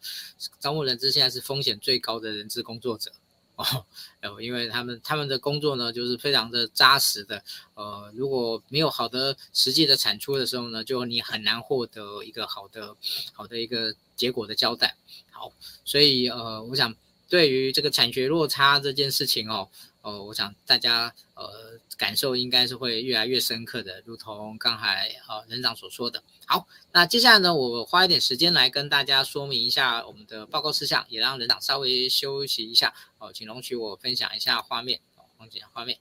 [0.60, 3.12] 招募人资现在是风险最高的人资工作者。
[3.56, 3.86] 哦，
[4.20, 7.44] 然后，因为他们他们的工作呢，就是非常的扎实的，
[7.76, 12.96] 呃，如果没有好的实际的产出的时候呢，就你很难获得一个好的
[13.32, 14.96] 好的一个结果的交代。
[15.30, 15.54] 好，
[15.86, 16.96] 所以呃，我想
[17.30, 19.70] 对于这个产学落差这件事情哦。
[20.04, 26.22] 呃，我想大家呃感受应该是会越来越深刻的，如同刚才呃人长所说的。
[26.46, 32.94] 好，那接下来呢，我花一点时间来跟大家说明一下我们的报告事项，也让人长稍微休息一下。
[33.18, 35.98] 哦、呃，请容许我分享一下画面，哦，放几下画面。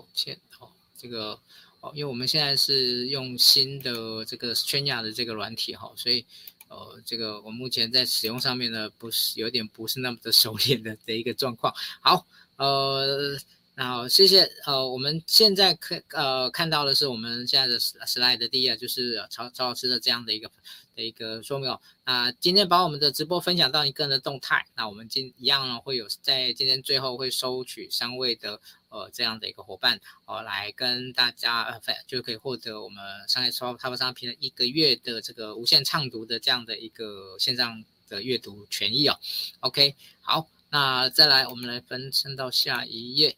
[0.00, 1.38] 抱歉哦，这个
[1.80, 6.24] 哦，因为我们现在是用新的这个 Straya 的这个软体哈、哦，所以
[6.68, 11.74] 呃，这个我目前在使用上面呢，不是有点不是那么的熟练的的一个状况。
[12.00, 13.38] 好，呃，
[13.74, 14.50] 那好，谢谢。
[14.64, 20.50] 呃，我们现在看呃看到的是我们现在的 slide 的第一页，就是曹曹老师的这样的一个。
[20.96, 39.18] 的一个说明哦，那今天把我们的直播分享到一个人的动态，那我们今一样呢会有在今天最后会收取三位的呃这样的一个伙伴哦，来跟大家呃就可以获得我们商业超 Top 商平的一个月的这个无限畅读的这样的一个线上的阅读权益哦。
[39.60, 43.36] OK，好，那再来我们来分身到下一页，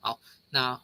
[0.00, 0.18] 好，
[0.50, 0.80] 那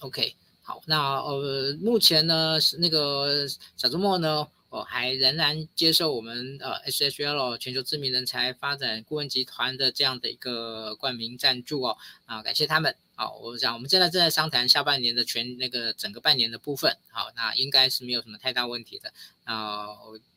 [0.00, 0.36] OK。
[0.62, 12.94] 好，那呃，目前呢是那个小周末呢，我、还仍然接受我们呃 SHL 全球知名人才发展顾问集团的这样的一个冠名赞助哦，啊、感谢他们。
[13.16, 16.96] 好，我想我们现在正在商谈下半年的全那个整个半年的部分。
[17.10, 19.12] 好，那应该是没有什么太大问题的。
[19.44, 19.88] 那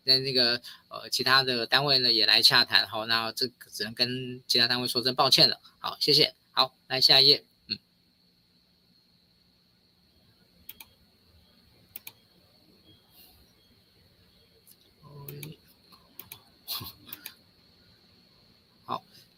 [0.04, 2.88] 那那个呃其他的单位呢也来洽谈。
[2.88, 5.60] 好，那这只能跟其他单位说声抱歉了。
[5.80, 6.34] 好，谢谢。
[6.54, 7.51] 好，来下一页。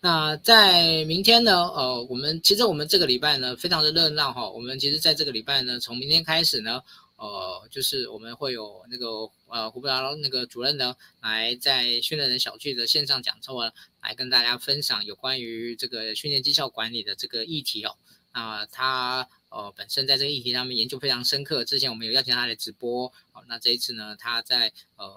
[0.06, 1.66] 那在明天呢？
[1.70, 4.50] 呃，我们其实我们这个礼拜呢，非常的热闹哈。
[4.50, 6.82] 我们其实在这个礼拜呢，从明天开始呢，
[7.16, 9.08] 呃，就是我们会有那个
[9.48, 17.96] 呃胡布达那个主任呢，来在训练人小聚的线上讲座啊，来跟大家分享有关于这个训练绩效管理的这个议题哦。
[18.34, 19.26] 那，他。
[19.54, 21.64] 呃，本身在这个议题上面研究非常深刻。
[21.64, 25.08] 之前我们有邀请他来直播，好、那这一次呢，他在呃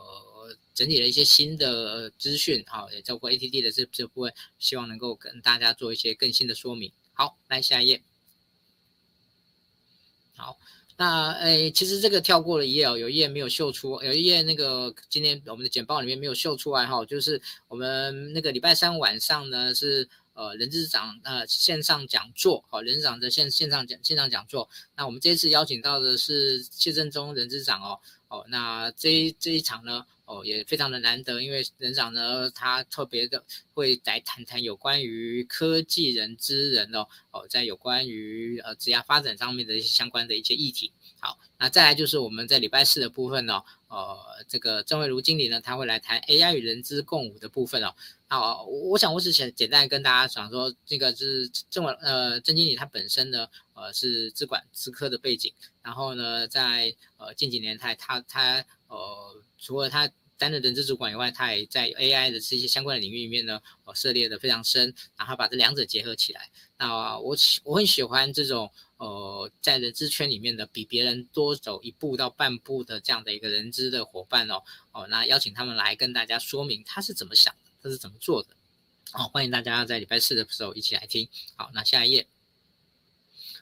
[0.75, 6.93] 整理了一些新的资讯，好、也包括 ATD 的这这部分，希望能够跟大家做一些更新的说明。
[7.13, 8.03] 好，来下一页。
[10.37, 10.59] 好，
[10.97, 20.09] 那诶，其实这个跳过了一页哦，有一页没有秀出，有一页那个今天我们的简报里面没有秀出来哈、就是我们那个礼拜三晚上呢是。
[20.37, 24.69] 呃，人资长呃线上讲座，好，人资长的线线上讲线上讲座。
[24.95, 40.93] 那我们这次邀请到的是谢正中人资长哦，哦，那这一这一场呢，哦也非常的难得，因为人长呢他特别的会来谈谈有关于科技人之人哦，哦在有关于呃职业发展上面的一些相关的一些议题。
[41.27, 47.93] 好，那再来就是我们在礼拜四的部分呢、哦，呃，这个郑慧茹经理呢他会来谈 AI 与人资共舞的部分哦。
[48.29, 55.53] 好，我想我是简简单跟大家讲说，这个是郑文呃郑经理他本身呢，呃是资管资科的背景，
[55.83, 60.09] 然后呢在呃近几年他他他呃除了他
[60.39, 66.51] 担任人资主管以外，他也在 AI 的这些相关的领域里面呢，呃，涉猎的非常深，然后把这两者结合起来。
[66.79, 74.63] 那我喜我很喜欢这种呃，在人资圈里面的比别人多走一步到半步的这样的一个人资的伙伴哦
[74.93, 78.51] 哦，那邀请他们来跟大家说明他是怎么想的，他是怎么做的。
[79.13, 81.29] 好，欢迎大家在礼拜四的时候一起来听。
[81.57, 82.27] 好，那下一页。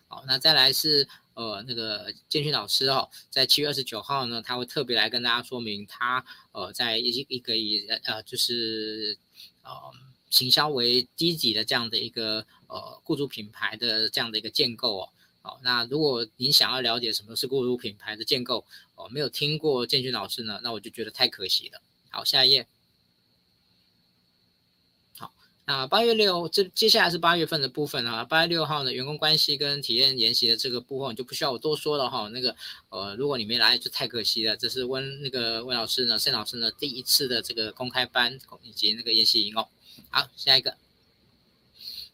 [0.08, 1.08] 好，那再来是。
[1.34, 9.18] 呃，那个建勋老师哦，在七月二十九号呢，他会特别来跟大家说明他呃，在一一个以呃就是
[9.62, 9.70] 呃
[10.30, 15.08] 行销为基底的这样的一个呃雇主品牌的这样的一个建构哦。
[15.42, 18.64] 好，那如果您想要了解什么是雇主品牌的建构
[18.94, 21.82] 哦，没有听过建勋老师呢，那我就觉得太可惜了。
[22.10, 22.66] 好，下一页。
[25.66, 28.22] 那八月六，这接下来是八月份的部分啊。
[28.22, 32.28] 八月六号呢，员工关系跟体验研习的这个部分就不需要我多说了哈。
[32.28, 32.54] 那个
[32.90, 34.54] 呃，如果你没来就太可惜了。
[34.58, 39.66] 这是温那个温老师呢，盛老师呢第一次的这个公开班以及那个研习营哦。
[40.10, 40.76] 好，下一个。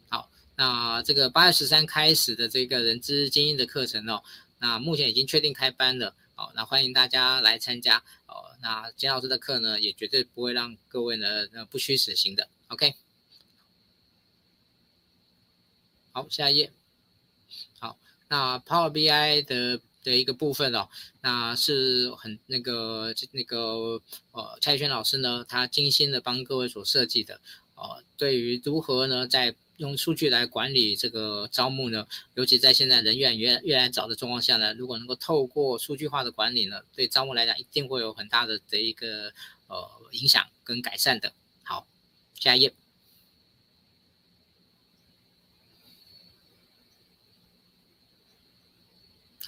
[0.09, 4.23] 好，那这个八月十三开始的这个人资精英的课程哦，
[4.61, 6.15] 那目前已经确定开班了。
[6.37, 7.97] 好，那欢迎大家来参加
[8.27, 8.55] 哦。
[8.63, 12.47] 那简老师的课呢，也绝对不会让各位呢那不虚此行的。
[12.69, 12.95] OK。
[16.13, 16.73] 好，下一页。
[17.79, 17.97] 好，
[18.29, 20.89] 那 Power BI 的的一个部分哦，
[21.21, 24.01] 那是很那个那个
[24.33, 27.41] 呃蔡轩老师呢，他精心的帮各位所设计的。
[27.75, 39.33] 呃，对于如何呢，在用数据来管理这个招募呢，尤其在现在人越来越越来越少的状况下呢，如果能够透过数据化的管理呢，对招募来讲一定会有很大的的一个
[39.69, 41.33] 呃影响跟改善的。
[41.63, 41.87] 好，
[42.35, 42.75] 下一页。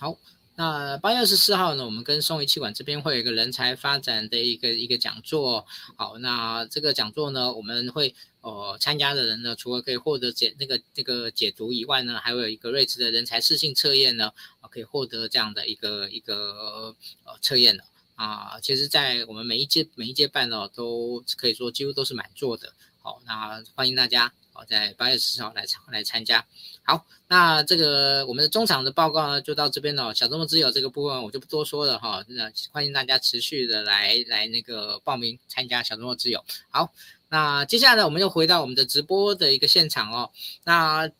[0.02, 0.18] 好，
[0.56, 5.64] 那八月二十四号呢，我们跟松仪气管这边会有一个人才发展的一个一个讲座。
[5.94, 14.32] 好，那这个讲座呢，我们会呃参加的人呢，除了可以获得解那个那个解读以外呢，还有一个瑞慈的人才适性测验呢，
[14.68, 17.84] 可以获得这样的一个一个呃测验的
[18.16, 18.58] 啊。
[18.60, 22.72] 其实，在我们每一届每一届办呢，都可以说几乎都是满座的。
[23.02, 24.32] 好，那欢迎大家。
[24.52, 26.44] 好，在八月十四号来参来参加。
[26.82, 30.14] 好，那这个我们的中场的报告呢，就到这边了。
[30.14, 32.22] 小周末之友这个部分我就不多说了哈。
[32.28, 36.44] 那欢迎大家持续的来来那个报名参加小周末之友。
[36.70, 36.92] 好，
[37.28, 40.30] 那接下来呢，我们又回到我们的直播的一个现场哦。
[40.64, 41.10] 那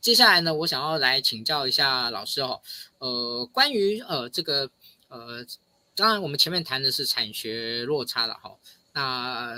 [0.00, 2.60] 接下来呢，我想要来请教一下老师哦。
[2.98, 4.68] 呃，关于呃这个
[5.08, 5.46] 呃，
[5.94, 8.50] 当然我们前面谈的是产学落差了哈。
[8.94, 9.54] 那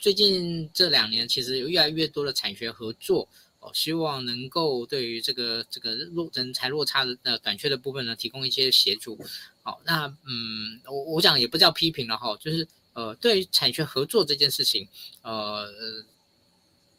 [0.00, 3.28] 最近这两年，其实有越来越多的产学合作
[3.58, 9.18] 哦，希望能够对于这个这个落人才落差的呃短缺的部分呢，提供一些协助。
[9.62, 14.88] 好，那嗯，我我讲也不叫批评了哈，就是呃，对于产学合作这件事情，
[15.20, 15.70] 呃，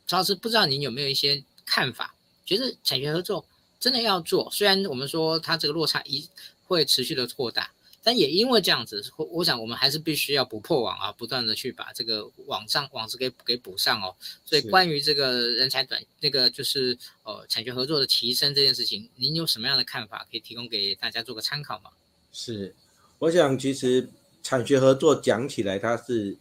[0.06, 2.14] 主要是不知道您有没有一些看法？
[2.45, 3.43] 觉得产学合作
[3.80, 6.30] 真的要做，虽然我们说它这个落差一
[6.68, 7.72] 会持续的扩大。
[8.04, 14.16] 但也因为这样子，我我想我们还是必须要不破网啊，不断的去把这个网上网子给给补上哦。
[14.43, 21.91] 所以关于这个人才短那个就是呃产学合作的提升这件事情，您有什么样的看法可以提供给大家做个参考吗？
[22.34, 22.74] 是，
[23.20, 24.10] 我想其实
[24.41, 26.36] 产学合作讲起来它是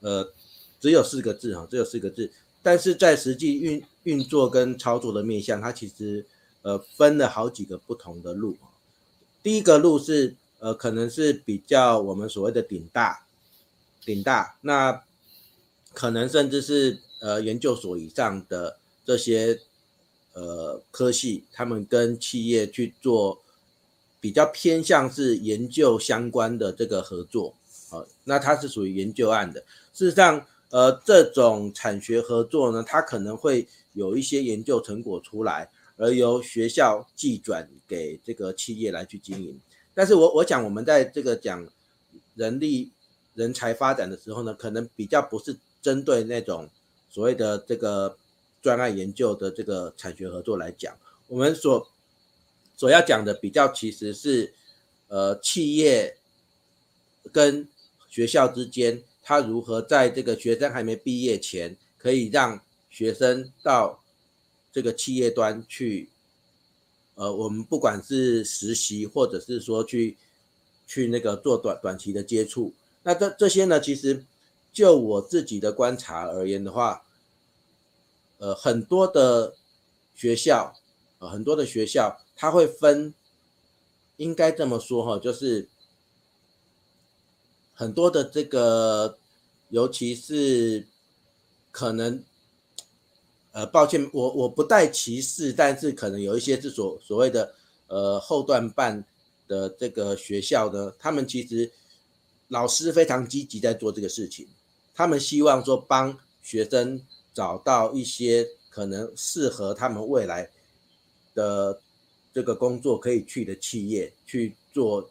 [0.00, 0.32] 呃
[0.80, 6.26] 只有四个字哈，只有四个字，但是在实际运运作跟操作的面向，它其实
[6.62, 8.56] 呃分了好几个不同的路。
[9.44, 10.34] 第一个路是。
[10.64, 13.26] 呃，可能是比较我们所谓的顶大，
[14.02, 15.04] 顶大，那
[15.92, 19.60] 可能甚至是呃研究所以上的这些
[20.32, 23.42] 呃科系，他们跟企业去做
[24.22, 27.54] 比较偏向是研究相关的这个合作，
[27.90, 29.60] 呃，那它是属于研究案的。
[29.92, 39.60] 事实上，呃，这种产学合作呢，它可能会有一些研究成果出来，而由学校寄转给这个企业来去经营。
[39.94, 41.66] 但是我我讲我们在这个讲
[42.34, 42.90] 人力
[43.34, 46.68] 人才发展的时候呢，可能比较不是针对那种
[47.08, 48.16] 所谓的这个
[48.60, 50.96] 专案研究的这个产学合作来讲，
[51.28, 51.88] 我们所
[52.76, 54.52] 所要讲的比较其实是
[55.06, 56.16] 呃企业
[57.30, 57.68] 跟
[58.08, 64.02] 学校之间，他如何在这个学生还没毕业前，可以让学生到
[64.72, 66.10] 这个企业端去。
[67.14, 70.16] 呃，我们不管是实习，或者是说去
[70.86, 74.24] 去那个做短短期的接触，那这这些呢，其实
[74.72, 77.04] 就我自己的观察而言的话，
[78.38, 79.54] 呃，很多的
[80.14, 80.74] 学校，
[81.20, 83.14] 呃，很多的学校，它会分，
[84.16, 85.68] 应该这么说哈，就是
[87.74, 89.18] 很多的这个
[89.70, 90.86] 尤其是
[91.70, 92.22] 可能，
[93.54, 97.54] 呃，抱歉，我我不带歧视，但是可能有一些是所所谓的
[97.86, 99.04] 呃后段办
[99.46, 101.70] 的这个学校呢，他们其实
[102.48, 104.48] 老师非常积极在做这个事情，
[104.92, 107.00] 他们希望说帮学生
[107.32, 110.50] 找到一些可能适合他们未来
[111.32, 111.80] 的
[112.32, 115.08] 这个工作可以去的企业去做，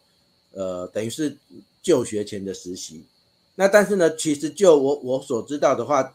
[0.51, 1.37] 呃，等于是
[1.81, 3.05] 就学前的实习。
[3.55, 6.13] 那但是呢，其实就我我所知道的话，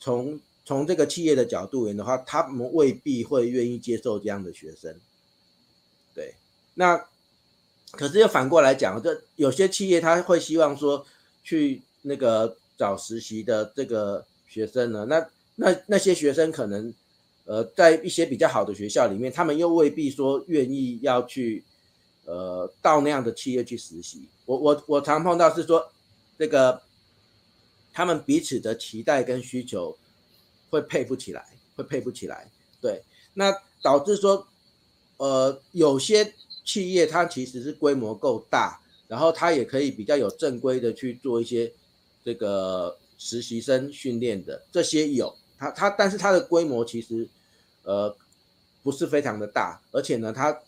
[0.00, 4.94] 从从这个企业的角度而言的话，他们未必会愿意接受这样的学生。
[6.14, 6.34] 对，
[6.74, 7.06] 那
[7.92, 11.06] 可是又反过来讲，这有些企业他会希望说
[11.42, 16.92] 去那个找实习的这个学生呢，那那那些学生可能
[17.44, 21.62] 呃在一些比较好的学校里面，他们又未必说愿意要去
[22.24, 24.28] 呃到那样的企业去实习。
[24.46, 25.90] 我我我常碰到是说。
[26.36, 26.82] 这个
[27.92, 29.96] 他们彼此的期待跟需求
[30.70, 31.44] 会配不起来，
[31.76, 32.50] 会配不起来。
[32.80, 33.02] 对，
[33.34, 33.52] 那
[33.82, 34.46] 导致说，
[35.16, 36.34] 呃，有些
[36.64, 41.72] 企业它其实是规模够大，然后它也可以比较有正规的去做一些
[42.24, 47.28] 这个实习生训练的，这些有，它它，但是它的规模其实
[47.82, 48.14] 呃
[48.82, 50.58] 不是非常的大，而且呢，它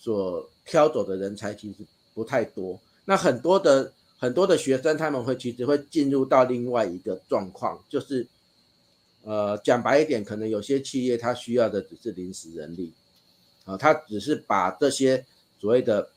[0.00, 1.78] 所挑走的人才其实
[2.14, 3.92] 不太多，那很多的。
[4.18, 8.26] 很多的学生他们会其实会进入到另外一个状况，就是，
[9.26, 12.92] 呃，讲白一点，可能有些企业它需要的只是临时人力，
[13.64, 15.26] 啊，他只是把这些
[15.58, 16.08] 所谓的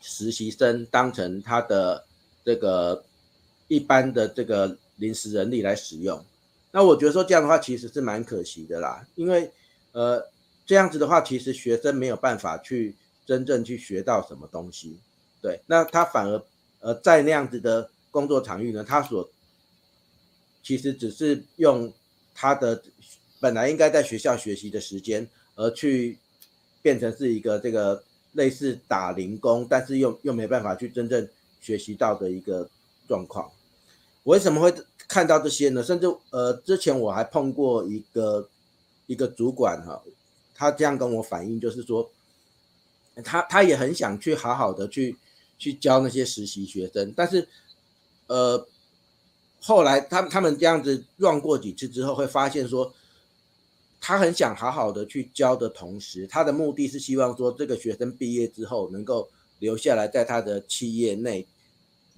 [0.00, 2.04] 实习生当成他的
[2.44, 3.04] 这个
[3.66, 6.24] 一般的这个临时人力来使用。
[6.70, 9.50] 那我觉得说这样的话其实是蛮可惜的啦，因为
[9.90, 10.24] 呃
[10.64, 12.94] 这样子的话，其实学生没有办法去
[13.26, 15.00] 真正去学到什么东西，
[15.42, 16.40] 对，那他反而。
[16.82, 19.28] 呃，在那样子的工作场域呢，他所
[20.62, 21.92] 其实只是用
[22.40, 22.82] 他的
[23.38, 26.16] 本来应该在学校学习的时间，而去
[26.80, 31.28] 变成是一个这个类似打零工，但是又又没办法去真正
[31.60, 32.66] 学习到的一个
[33.06, 33.50] 状况。
[34.24, 34.72] 为什么会
[35.06, 35.82] 看到这些呢？
[35.82, 38.48] 甚至呃，之前我还碰过一个
[39.06, 40.02] 一个主管哈，
[40.54, 42.10] 他这样跟我反映，就是说
[43.22, 45.16] 他他也很想去好好的去。
[45.60, 47.46] 去教那些实习学生，但是，
[48.28, 48.66] 呃，
[49.60, 52.92] 后来他他们这样子转过几次之后，会发现说，
[54.00, 61.46] 他很想好好的去教的同时，他的目的是希望说这个学生毕业之后能够留下来在他的企业内，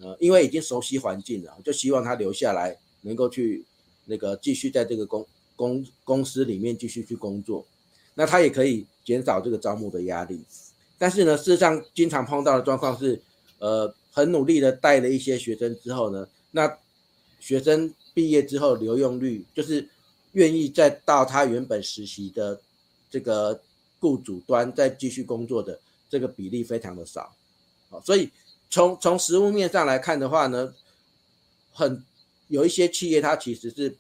[0.01, 3.65] 呃，因为已经熟悉环境了，就希望他留下来能够去
[4.07, 5.27] 那个继续在这个公
[5.57, 7.67] 公公司里面继续去工作，
[8.15, 10.45] 那他也可以减少这个招募的压力。
[10.99, 13.21] 但是呢，事实上经常碰到的状况是。
[13.59, 16.67] 呃，很努力的带了一些学生之后呢，那
[17.43, 19.89] 学生毕业之后留用率，就是
[20.33, 22.61] 愿意再到他原本实习的
[23.11, 23.61] 这个
[23.99, 25.79] 雇主端再继续工作的
[26.09, 27.35] 这个比例非常的少，
[27.91, 28.31] 好，所以
[28.71, 30.73] 从从实物面上来看的话呢，
[31.73, 32.05] 很
[32.47, 33.97] 有一些企业它其实是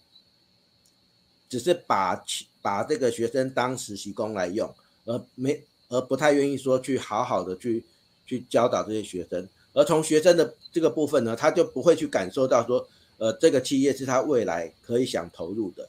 [1.49, 2.25] 只是把
[2.63, 4.73] 把这个学生当实习工来用，
[5.05, 7.85] 而没而不太愿意说去好好的去。
[8.25, 12.89] 去教导这些学生，而从学生的这个部分呢，他就不会去感受到说，
[13.23, 15.89] 呃，这个企业是他未来可以想投入的。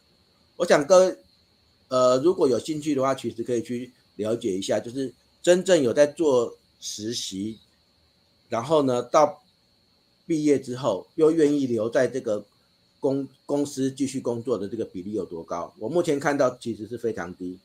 [0.56, 1.18] 我想各位，
[1.88, 5.12] 呃，如果有兴趣的话，其实可以去了解一下，就是
[5.42, 7.58] 真正有在做实习，
[8.50, 9.42] 然后呢，到
[10.28, 12.46] 毕业之后又愿意留在这个
[13.00, 15.74] 公公司继续工作的这个比例有多高？
[15.80, 17.58] 我目前看到其实是非常低，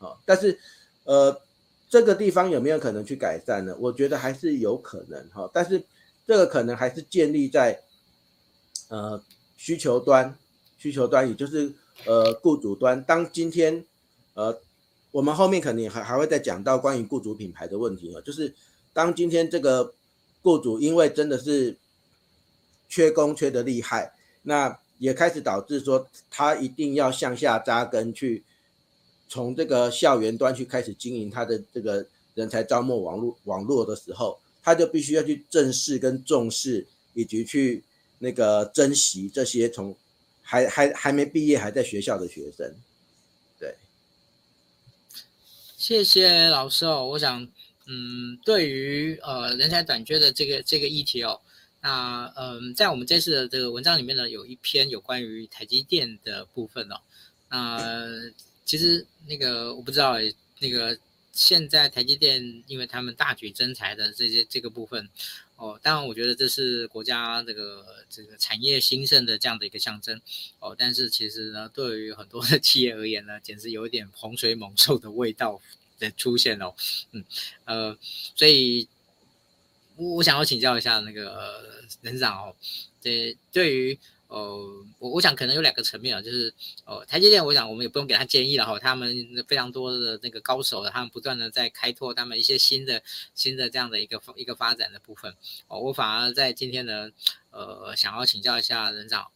[0.00, 0.58] 啊，但是，
[1.04, 1.40] 呃。
[1.86, 3.76] 这个地方有没有可能去改善呢？
[3.78, 5.80] 我觉得还是有可能哈，但是
[6.26, 7.80] 这个可能还是建立在
[8.88, 9.22] 呃
[9.56, 10.36] 需求端，
[10.78, 11.72] 需求端也就是
[12.06, 13.02] 呃雇主端。
[13.04, 13.84] 当今天
[14.34, 14.60] 呃
[15.10, 18.54] 我们后面肯定还还会再讲到关于雇主品牌的问题啊，就是
[18.92, 19.94] 当今天这个
[20.42, 21.76] 雇主因为真的是
[22.88, 24.12] 缺工缺得厉害，
[24.42, 28.44] 那也开始导致说他一定要向下扎根去。
[29.26, 37.82] 从这个校园端去开始经营他的这个人才招募网络网络的时候，他就必须要去正视跟重视，以及去
[38.18, 39.96] 那个珍惜这些从
[40.42, 42.74] 还还还没毕业还在学校的学生。
[43.58, 43.74] 对，
[45.76, 47.06] 谢谢老师哦。
[47.06, 47.46] 我想，
[47.86, 51.40] 嗯，对于呃人才短缺的这个这个议题哦，
[51.80, 57.00] 那嗯，在我们这次的这个文章里面呢，有一篇有关于台积电的部分哦，
[57.50, 58.32] 那。
[58.66, 60.98] 其实那个我不知道诶，那个
[61.34, 65.08] 现在台积电因为他们大举增材的这些这个部分，
[65.56, 70.20] 哦，当然我觉得这是国家这个这个产业兴盛的这样的一个象征，
[70.60, 75.60] 哦，但是其实呢，对于很多的 企业而言呢，简直有一点洪水猛兽的味道
[75.98, 76.72] 的出现哦，
[77.10, 77.24] 嗯，
[77.64, 77.98] 呃，
[78.36, 78.86] 所以
[79.96, 82.56] 我我想要请教一下那个任长哦，
[83.02, 83.98] 对，对于。
[84.34, 86.52] 呃，我我想可能有两个层面啊，就是
[86.84, 89.08] 呃，台积电，我想我们也不用给他建议了哈，他们
[89.46, 93.00] 非常多的那个高手，他们不断的在开拓他们一些新的
[93.36, 95.32] 新的这样的一个一个发展的部分。
[95.68, 97.12] 哦，我反而在今天呢，
[97.52, 99.28] 呃，想要请教一下任长，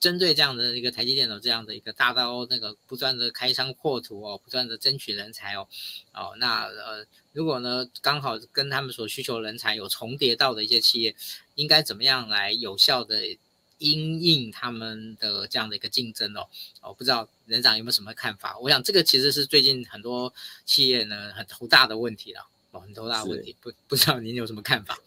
[0.00, 5.68] 针对这样的一个台积电的这样的一个大刀，那个不断的开仓扩土哦，不断的争取人才哦，
[6.12, 11.14] 哦，那呃，如果呢刚好跟他们所需求人才有重叠到的一些企业，
[11.54, 13.38] 应该怎么样来有效的？
[13.84, 16.48] 因应他们的这样的一个竞争哦，
[16.80, 18.58] 我不知道任长有没有什么看法？
[18.58, 20.32] 我想这个其实是最近很多
[20.64, 24.98] 企业呢很头大的问题了，哦，很头大的问题，不不知道您有什么看法？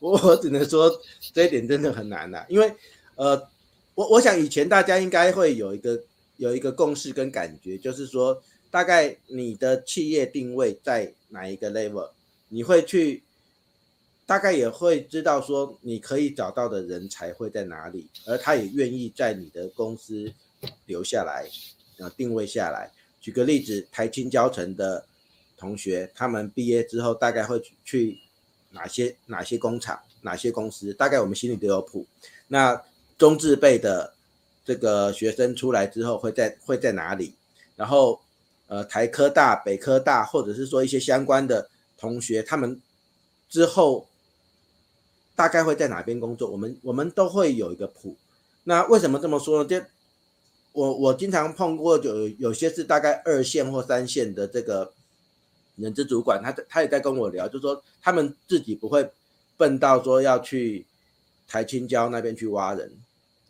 [0.00, 1.00] 我 我只能说
[1.32, 2.74] 这一点真的很难呐，因为
[3.16, 3.48] 呃，
[3.94, 6.04] 我我想以前大家应该会有一个
[6.36, 12.10] 有一个共识跟感觉，就是说大概你的企业定位在哪一个 level，
[12.48, 13.22] 你会去。
[14.32, 20.32] 大概也会知道说你可以找到的人才会在哪里，而他也愿意在你的公司
[20.86, 21.46] 留下来，
[21.98, 22.90] 呃，定位下来。
[23.20, 25.04] 举个例子，台清交成的
[25.58, 28.20] 同学，他们毕业之后大概会去
[28.70, 32.06] 哪些哪些工厂、哪些公司，大概我们心里都有谱。
[32.48, 32.82] 那
[33.18, 34.14] 中字辈的
[34.64, 37.34] 这个学生出来之后会在会在哪里？
[37.76, 38.18] 然后
[38.66, 41.68] 呃，台科大、北科大，或者是说一些相关的
[41.98, 42.80] 同学，他们
[43.50, 44.08] 之后。
[45.42, 46.48] 大概会在哪边工作？
[46.48, 48.16] 我们我们都会有一个谱。
[48.62, 49.68] 那为什么这么说呢？
[49.68, 49.84] 就
[50.70, 54.92] 我我经常碰过，有有些是大概二线或三线的这个
[55.74, 59.10] 人资主管，他他也在跟我聊，就说他们自己不会
[59.56, 60.86] 笨到说要去
[61.48, 62.92] 台青交那边去挖人，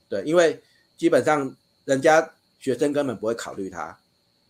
[0.09, 0.63] 对，因为
[0.97, 3.99] 基本上人家学生根本不会考虑他，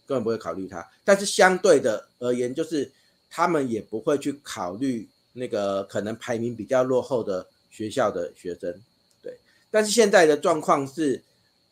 [0.07, 0.89] 根本不会考虑他。
[1.05, 2.89] 但是相对的而言，就是
[3.29, 5.09] 他们也不会去考虑。
[5.35, 8.75] 那个可能排名比较落后的学校的学生，
[9.23, 9.39] 对，
[9.71, 11.23] 但是现在的状况是，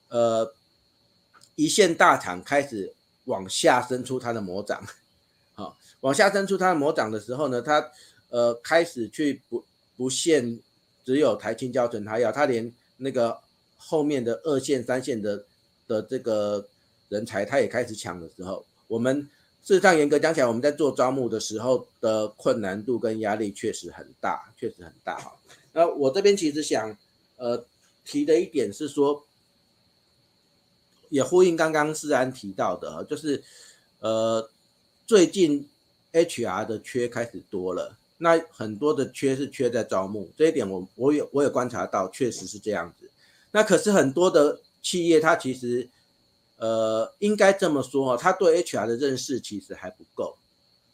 [0.08, 0.54] 呃，
[1.56, 2.94] 一线大厂开始
[3.24, 4.82] 往下伸出它的魔掌，
[5.54, 7.90] 好，往下伸出它的魔掌的时候呢，它
[8.30, 9.64] 呃开始去不
[9.96, 10.58] 不限
[11.04, 13.38] 只有台清交成，它要它连那个
[13.76, 15.44] 后面的二线三线的
[15.86, 16.66] 的这个
[17.08, 19.28] 人才，它也开始抢的时候，我们。
[19.62, 25.32] 事实上，严格讲起来，我们在做招募的时候的困难度跟压力确实很大，确实很大哈。
[25.72, 26.96] 那我这边其实想，
[27.36, 27.64] 呃，
[28.04, 29.24] 提的一点是说，
[31.10, 33.42] 也呼应刚刚世安提到的，就是，
[34.00, 34.50] 呃，
[35.06, 35.68] 最近
[36.12, 43.08] HR 的缺开始多了，那很多的缺是缺在招募这一点我，我我有我有观察到，确实是这样子。
[43.52, 45.88] 那可是很多的企业，它其实。
[46.60, 50.36] 呃，应该这么说，他对 HR 的认识其实还不够，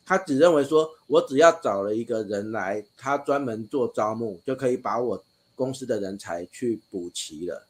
[0.05, 5.25] 他只认为说，我只要找了一个人来，他专门做招募，就可以把我
[5.57, 7.67] 公司的人才去补齐了。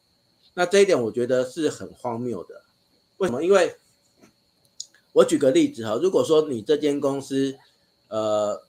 [0.53, 2.61] 那这一点我觉得是很荒谬的。
[3.17, 3.43] 为什么？
[3.43, 3.75] 因为，
[5.13, 7.57] 我举个例子哈，如果说你这间公司，
[8.09, 8.61] 呃，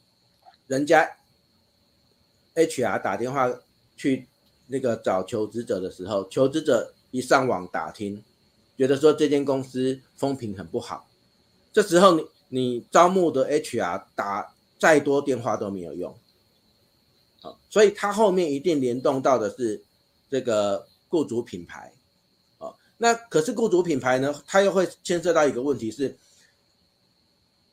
[0.68, 1.18] 人家
[2.54, 3.52] HR 打电话
[3.94, 4.26] 去
[4.68, 8.24] 那个找求职者的时候，求职者一上网打听。
[8.78, 11.08] 觉得说这间公司风评很不好，
[11.72, 16.16] 这时候你你招募的 HR 打再多电话都没有用，
[17.40, 19.82] 好，所以他后面一定联动到的是
[20.30, 21.92] 这个雇主品牌，
[22.58, 26.16] 好，那可是雇主品牌呢，它又会牵涉到一个问题是，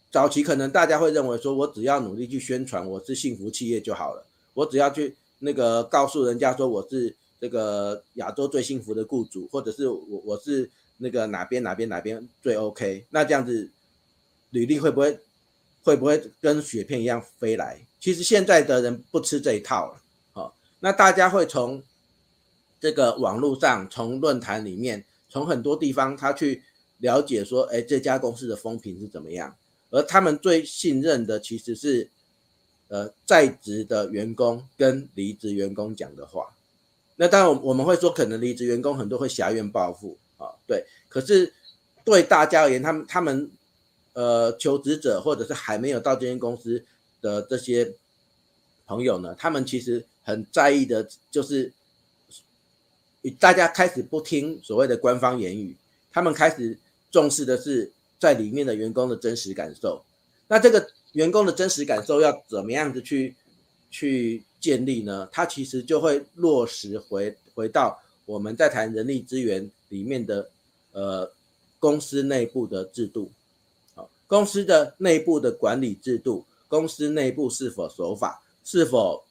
[0.10, 4.26] 早期可能大家会认为说我只要努力去宣传我是幸福企业就好了，
[4.56, 10.72] 我只要去那个告诉人家说我是这个亚洲最幸福的雇主，或者是我我是。
[10.98, 13.06] 那个哪边哪边哪边最 OK？
[13.10, 13.70] 那这样子
[14.52, 15.20] 履历会不会
[15.84, 17.86] 会不会跟雪片一样飞来？
[18.00, 20.02] 其实现在的人不吃这一套了。
[20.34, 21.82] 好，那大家会从
[22.80, 26.64] 这个网络上、从论坛里面、从很多地方，他去
[27.00, 29.56] 了解说，哎，这家公司的风评是怎么样？
[29.89, 32.10] 而他们最信任的其实是
[32.88, 36.56] 呃在职的员工跟离职员工讲的话。
[37.18, 40.18] 那当然，我们会说，可能离职员工很多会挟怨报复。
[40.38, 41.53] 啊，对，可是
[42.03, 43.49] 对大家而言，他们他们
[44.13, 46.83] 呃求职者或者是还没有到这间公司
[47.21, 47.93] 的这些
[48.86, 51.71] 朋友呢，他们其实很在意的，就是
[53.39, 55.75] 大家开始不听所谓的官方言语，
[56.11, 56.77] 他们开始
[57.09, 60.03] 重视的是在里面的员工的真实感受。
[60.47, 63.33] 那这个员工的真实感受要怎么样子去
[63.89, 65.27] 去建立呢？
[65.31, 70.50] 它其实就会落实回回到我们在谈人力资源里面的
[70.91, 71.32] 呃
[71.80, 73.32] 公司内部的制度，
[73.96, 79.24] 好，公司的内部的管理制度，公司内部是否守法，是否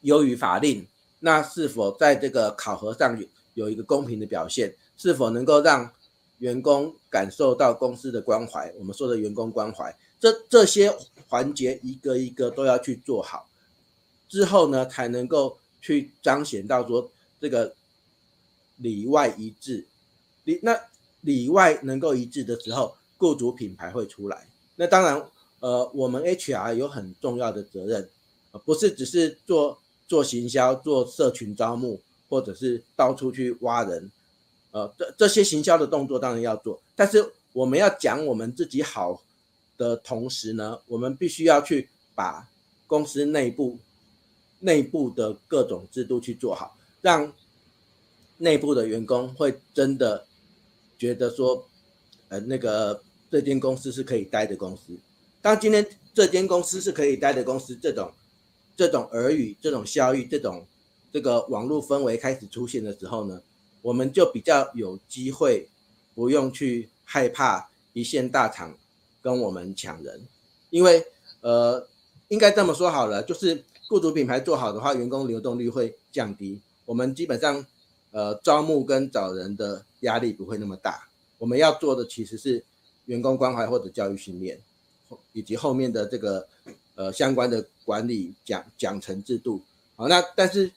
[0.00, 0.86] 优于法令，
[1.20, 5.92] 那是否在这个考核上有有一个公平的表现，是否能够让
[6.38, 10.90] 员工感受到公司的关怀，我们说的员工关怀，这这些
[11.28, 13.46] 环节一个一个都要去做好，
[14.28, 17.10] 之后呢，才能够去彰显到说
[17.40, 17.74] 这个
[18.76, 19.86] 里外一致，
[20.44, 20.78] 里那
[21.20, 24.46] 里外能够一致的时候，雇主品牌会出来。
[24.76, 28.08] 那当然，呃，我们 HR 有很重要的责任，
[28.52, 34.10] 呃不是只是做做行销、做社群招募，或者是到处去挖人。
[34.72, 39.22] 呃，这这些行销的动作当然要做，但是我们要讲我们自己好
[39.78, 42.48] 的同时呢，我们必须要去把
[42.88, 43.78] 公司内部
[44.58, 47.32] 内部的各种制度去做好，让
[48.38, 50.26] 内部的员工会真的
[50.98, 51.66] 觉得说，
[52.28, 54.96] 呃，那个这间公司是可以待的公司。
[55.40, 58.12] 当今天这间公司是可以待的公司，这种
[58.76, 60.66] 这种耳语、这种效益、这种
[61.12, 63.42] 这个网络氛围开始出现的时候呢，
[63.82, 65.68] 我们就比较有机会，
[66.14, 68.76] 不用去害怕一线大厂
[69.22, 70.22] 跟我们抢人，
[70.70, 71.04] 因为
[71.40, 71.86] 呃，
[72.28, 77.66] 应该这么说好了，就是雇主品牌做好的话，员工流动率会降低，我们基本上
[78.14, 81.06] 呃招募跟找人的压力不会那么大。
[81.36, 82.64] 我们要做的其实是
[83.04, 84.58] 员工关怀或者教育训练，
[85.34, 86.48] 以及后面的这个
[86.94, 89.60] 呃相关的管理奖奖惩制度。
[89.96, 90.70] 好，那但是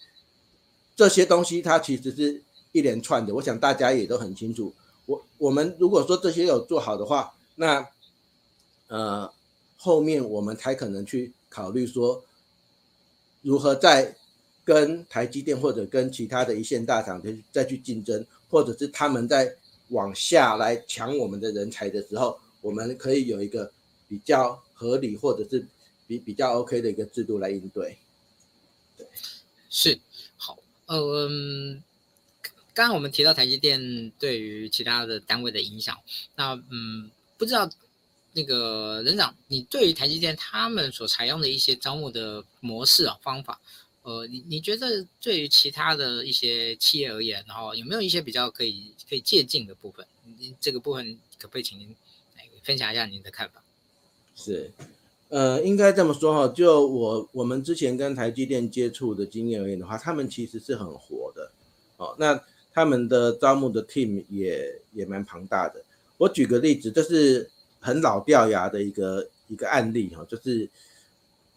[0.95, 2.41] 这些东西它其实是。
[2.73, 4.71] 一连串的，我想大家也都很清楚。
[5.07, 7.87] 我我们如果说这些有做好的话，那
[8.87, 9.31] 呃
[9.77, 12.23] 后面我们才可能去考虑说，
[13.41, 14.16] 如何在
[14.67, 19.55] 跟台积电或者跟其他的一线大厂再去竞争，或者是他们在
[19.91, 23.71] 往下来抢我们的人才的时候，我们可以有一个
[24.09, 25.65] 比较合理或者是
[26.05, 27.97] 比比较 OK 的一个制度来应对。
[28.97, 29.07] 对，
[29.69, 29.97] 是
[30.35, 31.81] 好，嗯。
[32.73, 35.97] 刚刚我们提到台积电对于其他的单位的影响，
[36.35, 37.67] 那嗯，不知道
[38.33, 43.59] 那个人长，你对于台积电他们所采用的一些招募的模式啊方法，
[44.07, 50.07] 呃，你你觉得对于其他的一些企业而言，然后有没有一些比较可以可以借鉴的部分？
[50.61, 51.93] 这个部分可不可以请您
[52.37, 53.61] 来分享一下您的看法？
[54.33, 54.71] 是，
[55.27, 61.51] 呃，应该这么说哈，就我我们之前跟台积电接触的经验而言的话，他们其实是很活的，
[61.97, 62.41] 哦，那。
[62.77, 65.83] 他们的招募的 team 也也蛮庞大的。
[66.19, 67.49] 我举个例子，这是
[67.79, 70.69] 很老掉牙的一个一个案例哈，就是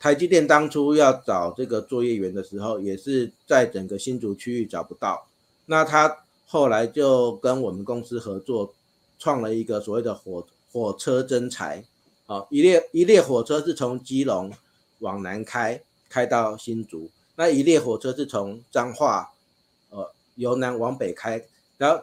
[0.00, 5.28] 台积电当初要找这个作业员的时候，也是在整个新竹区域找不到。
[5.66, 8.74] 那他后来就跟我们公司合作，
[9.18, 11.84] 创了一个所谓的火火车征才，
[12.26, 14.50] 啊，一列一列火车是从基隆
[14.98, 19.30] 往南开，开到新竹，那一列火车是从彰化。
[19.90, 21.44] 呃由南往北开，
[21.76, 22.02] 然后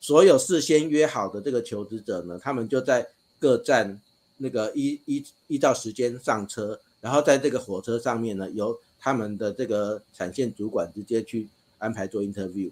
[0.00, 3.98] 所有事先约好的这个求职者呢，他们就在各站
[4.36, 11.48] 那个依依依照时间上车，然后在这个火车上面呢，由他们的这个产线主管直接去
[11.78, 12.70] 安排做 interview。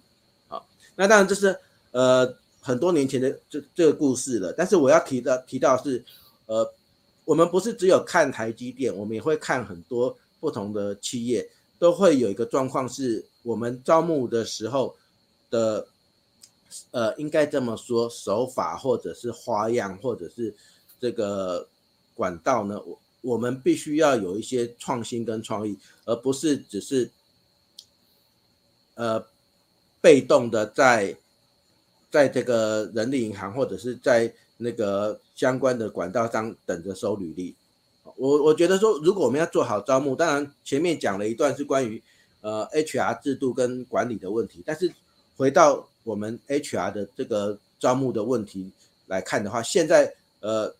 [0.48, 0.66] 好，
[0.96, 1.58] 那当然这是
[1.92, 6.04] 呃很多年前的这这个故事了，但是我要提到提到是
[6.46, 6.72] 呃
[7.24, 11.48] 我们不是只有看台积电，我们也会看很多不同的企业，
[11.78, 13.24] 都会有一个状况是。
[13.44, 14.94] 我们招募的时候
[15.48, 15.86] 的，
[16.90, 20.54] 呃，应该这么说，手法或者是花样，或者是
[21.00, 21.66] 这个
[22.14, 27.10] 管道呢，我我们必须要有一些创新跟创意，而不是只是，
[28.94, 29.26] 呃，
[30.00, 31.16] 被动的在
[32.10, 37.54] 在这个人力银行或者是在那个相关的管道上等着收履历。
[38.16, 42.02] 我我觉得说，如果我们要做好招募，当然前面讲了一段是关于。
[42.40, 44.94] 呃，HR 制度跟管理的问题，但是
[45.36, 48.70] 回到我们 HR 的这个招募的问题
[49.08, 50.72] 来看的话，现在呃，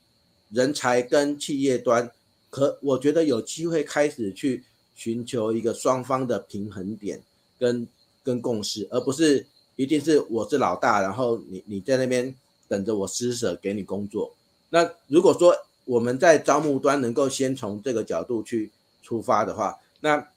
[0.51, 2.09] 人才跟企业端
[2.51, 7.23] 可我觉得有机会开始去寻求一个双方的平衡点
[7.59, 7.87] 跟
[8.23, 9.47] 跟共识，而不是
[9.77, 12.35] 一定是我是老大，然后你你在那边
[12.67, 14.35] 等着我施舍给你工作。
[14.71, 18.71] 那如果说我们在招募端能够先从这个角度去
[19.03, 20.29] 出发的话，那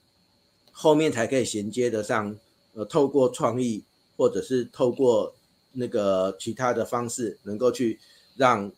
[0.72, 2.36] 后面才可以衔接得上，
[2.74, 3.84] 呃，透过创意
[4.16, 5.34] 或者是透过
[5.74, 8.00] 那个其他的方式，能够去
[8.38, 8.72] 让，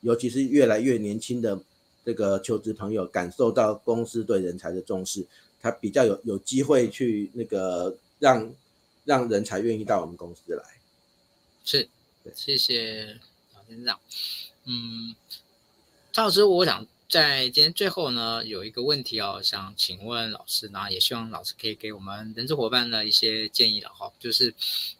[0.00, 1.60] 尤其是越来越年轻的
[2.04, 5.26] 这个求职朋友感受到公司对人才的重视，
[5.60, 8.52] 他比较有有机会去那个让
[9.04, 10.62] 让人才愿意到我们公司来。
[11.64, 11.88] 是，
[12.34, 13.18] 谢谢
[13.54, 13.98] 老先生。
[14.64, 15.14] 嗯，
[16.12, 24.52] 赵老师，我想在今天最后呢，有一个问题哦，想请问老师，那也希望老师可以给我们人资伙伴的一些建议了哈，就是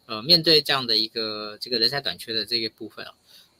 [0.05, 3.05] 呃，面对这样的一个这个人才短缺的这个部分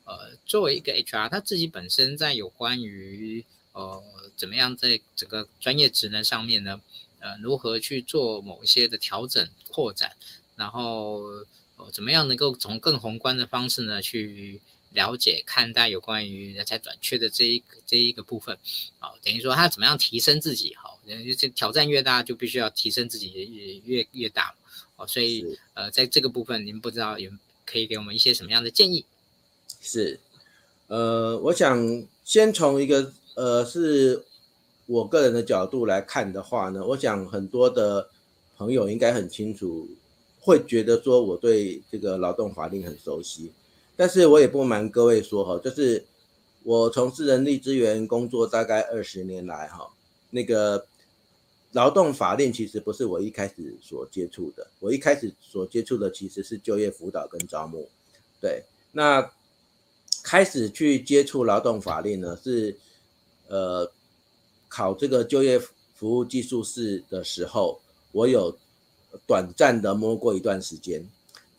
[0.06, 3.44] 呃，作为一个 HR，他自己本身在有关于
[3.74, 4.04] 呃
[4.38, 6.80] 怎么样在整个专业职能上面呢，
[7.20, 10.16] 呃，如何去做某一些的调整扩展，
[10.56, 11.24] 然后
[11.78, 18.56] 呃怎么样能够从更宏观的方式呢去了解看待有关于人才短缺的这一个这一个部分，
[19.00, 21.00] 啊、呃，等于说他怎么样提升自己，好，
[21.36, 24.56] 这挑战越大，就必须要提升自己也越越大，
[24.98, 27.32] 哦、呃，所以呃在这个部分，您不知道有
[27.66, 29.04] 可以给我们一些什么样的建议？
[29.88, 30.20] 是，
[30.88, 34.26] 呃，我想先从一个呃，是
[34.88, 38.10] 我个人的角度来看的话呢，我想很多的
[38.58, 39.88] 朋友应该很清楚，
[40.40, 43.52] 会觉得说我对这个劳动法令很熟悉，
[43.96, 46.04] 但是我也不瞒各位说哈，就是
[46.64, 49.88] 我从事人力资源工作大概二十年来哈，
[50.32, 50.88] 那个
[51.74, 57.88] 劳动法令其实不是我一开始所接触的，我一开始所接触的其实是就业辅导跟招募，
[58.42, 59.32] 对，那。
[60.26, 62.76] 开始去接触劳动法令呢，是
[63.48, 63.88] 呃
[64.68, 65.60] 考这个就业
[65.94, 67.80] 服务技术士的时候，
[68.12, 68.58] 我有
[69.28, 71.08] 短暂的摸过一段时间，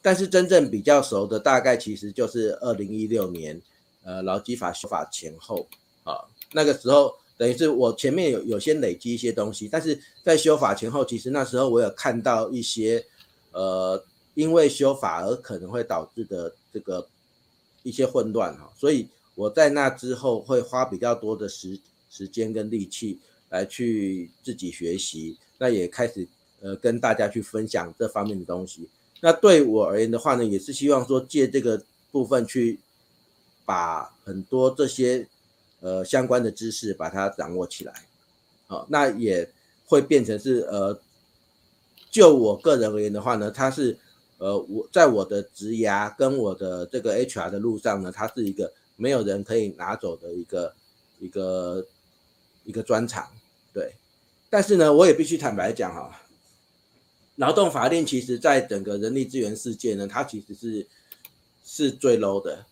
[0.02, 3.62] 但是真正比较熟的大概其实就是二零一六年，
[4.02, 5.64] 呃劳基法修法前后
[6.02, 13.06] 啊，那个时候等于是我前面有有先累积一些东西，但是在修法前后，其实那时候我有看到一些
[13.52, 14.04] 呃
[14.34, 17.06] 因为修法而可能会导致的这个。
[17.86, 21.78] 一些混乱哈，所以我在那之后会花比较多的时
[22.10, 26.26] 时间跟力气来去自己学习，那也开始
[26.60, 28.88] 呃跟大家去分享这方面的东西。
[29.20, 31.80] 那对我而言的话呢，也是希望说借这个
[32.10, 32.80] 部分去
[33.64, 35.28] 把很多这些
[35.78, 37.94] 呃相关的知识把它掌握起来，
[38.66, 39.48] 好，那也
[39.86, 41.00] 会变成是呃
[42.10, 43.96] 就我个人而言的话呢，它是。
[44.38, 50.74] 呃，我在我的职涯跟我的这个 HR 的路上呢，它是一个没有人可以拿走的一个
[51.18, 51.86] 一个
[52.64, 53.26] 一个专长，
[53.72, 53.92] 对。
[54.50, 56.22] 但是呢，我也必须坦白讲哈，
[57.36, 60.86] 劳动法令其实在整个人力资源世界呢，它其实是
[61.64, 62.64] 是最 low 的。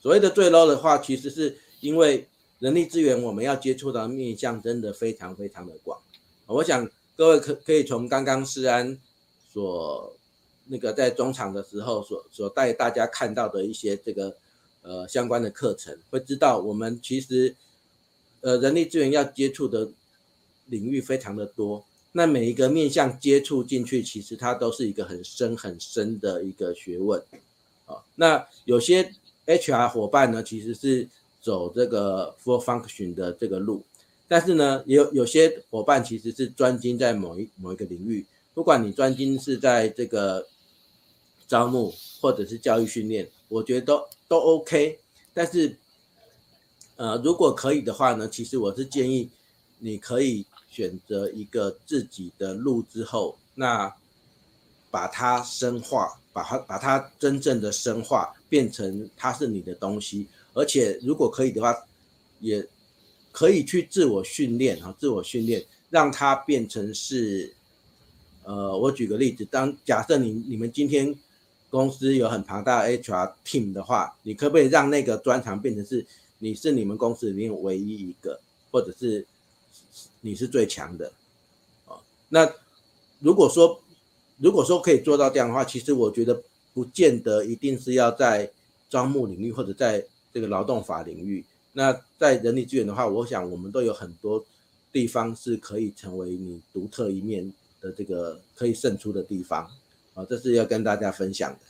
[0.00, 2.28] 所谓的最 low 的话，其实是因为
[2.58, 6.00] 人力资源我们要接触到面向真的非常非常的广。
[6.46, 8.98] 我想各位可可以从刚刚施安
[9.52, 10.14] 所
[10.70, 14.36] 那个在中场的时候所所带大家看到的一些这个
[14.82, 17.56] 呃相关的课程，会知道我们其实
[18.42, 19.88] 呃人力资源要接触的
[20.66, 27.22] 领域非常的多，那每一个面向接触进去，其实它都是一个很深很深的一个学问
[27.86, 28.04] 啊。
[28.16, 29.14] 那有些
[29.46, 31.08] HR 伙伴呢，其实是
[31.40, 33.82] 走这个 full function 的这个路，
[34.28, 40.46] 但是呢，也有有些伙伴其实是专精在某一某一个领域，不管你专精是在这个。
[41.48, 45.00] 招募或者是教育训练，我觉得都都 OK。
[45.32, 45.76] 但是，
[46.96, 49.30] 呃，如果可以的话呢，其实我是建议
[49.78, 53.96] 你可以选择一个自己的路之后，那
[54.90, 60.26] 把它深化，把它把它真正的深化，变成它是你的东西。
[60.52, 61.74] 而且，如果可以的话，
[62.40, 62.66] 也
[63.32, 67.54] 可以去自我训练啊，自我训练，让它变成是，
[68.42, 71.16] 呃，我举个例子，当假设你你们今天。
[71.70, 76.06] 公司有很庞大的 HR team 的话，你可不可以让那个专长变成是
[76.38, 78.40] 你是你们公司里面唯一一个，
[78.70, 79.26] 或者是
[80.20, 81.12] 你是最强的？
[81.86, 82.50] 哦，那
[83.20, 83.80] 如果说
[84.38, 86.42] 如果说可以做到这样的话，其实我觉得
[86.72, 88.50] 不见得一定是要在
[88.88, 91.44] 招募领域或者在这个劳动法领域。
[91.72, 94.44] 那在人力资源的话，我想我们都有很多
[94.90, 99.70] 地方是可以成为你独特一面的这个可以胜出的地方。
[100.18, 101.60] 好，这是要跟大家分享的。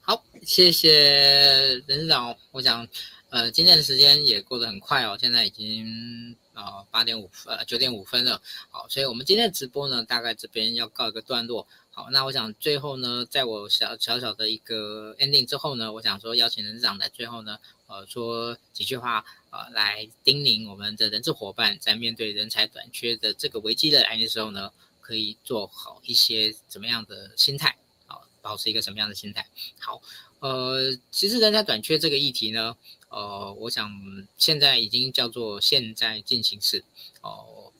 [0.00, 2.36] 好，谢谢任市长。
[2.50, 2.84] 我想，
[3.28, 8.42] 呃，今天的时间也过得很快哦，现在已经呃八点五呃九点五分了。
[8.70, 11.64] 好，所以我们今天的直播呢，大概这边要告一个段落。
[11.92, 24.72] 好，那我想最后呢，在我小小小的一个 ending 之后呢，我想说邀请任市长在最后呢，呃，说几句话，呃，来叮咛我们的人事伙伴，在面对人才短缺的这个危机的来临的时候呢。
[25.10, 27.76] 可以做好一些怎么样的心态？
[28.06, 29.44] 啊，保持一个什么样的心态？
[29.80, 30.00] 好，
[30.38, 32.76] 呃，其实人才短缺这个议题呢，
[33.08, 33.90] 呃，我想
[34.38, 36.84] 现在已经叫做现在进行式
[37.22, 37.72] 哦。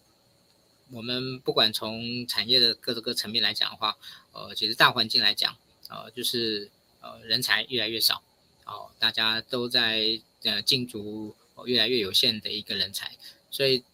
[0.91, 3.97] 我们不管从产业的各个层面来讲的话，
[4.33, 5.57] 呃，其实大环境来讲，
[5.89, 6.69] 呃，就是
[7.01, 8.25] 呃人才越来越少，
[8.65, 13.17] 哦，大家都在呃竞逐越来越有限的一个人才，
[13.53, 13.85] 所以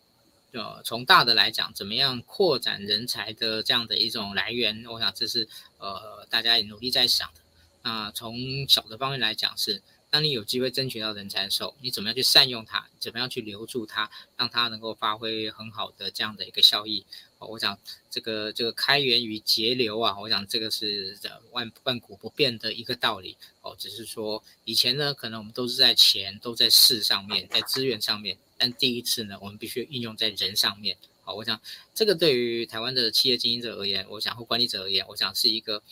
[0.52, 7.40] 呃从大的来讲，怎么样扩展人才的这样的一种来源，我想这是呃大家也努力在想的。
[7.82, 9.82] 那从小的方面来讲是。
[10.08, 12.86] 当你有机会争取到人才的时候，你怎么样去善用它？
[13.00, 17.04] 怎么样去留住它，让它能够发挥很好的这样的一个效益？
[17.38, 17.78] 我想
[18.10, 21.18] 这个这个开源与节流啊，我想这个是
[21.52, 23.36] 万万古不变的一个道理。
[23.60, 30.96] 哦，只是说以前呢，可能我们都是在钱都在事上面，在资源上面，但第一次呢，我们必须运用在人上面。
[31.22, 31.60] 好，我想
[31.94, 35.82] 这个对于台湾的企业经营者而言，我想或管理者而言，我想是一个，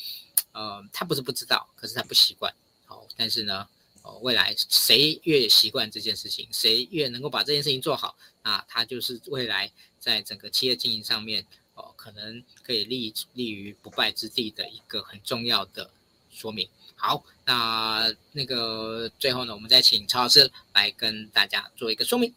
[0.53, 2.55] 呃，他不是不知道，可是他不习惯。
[2.86, 3.68] 好，但是呢。
[4.07, 9.72] 哦，未来谁越习惯这件事情，谁越能够把这件事情做好，啊，他就是未来
[10.05, 11.46] 在整个企业经营上面，
[11.76, 15.88] 哦，可能可以立立于不败之地的一个很重要的
[16.30, 16.68] 说明。
[16.94, 22.34] 好，那那个最后呢，我们再请曹老师来跟大家做一个说明。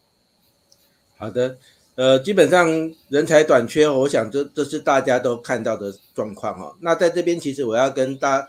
[1.18, 1.58] 好的，
[1.96, 2.66] 呃，基本上
[3.10, 6.74] 人才短缺，我想这这是大家都看到的状况哈。
[6.80, 8.48] 那在这边，其实我要跟大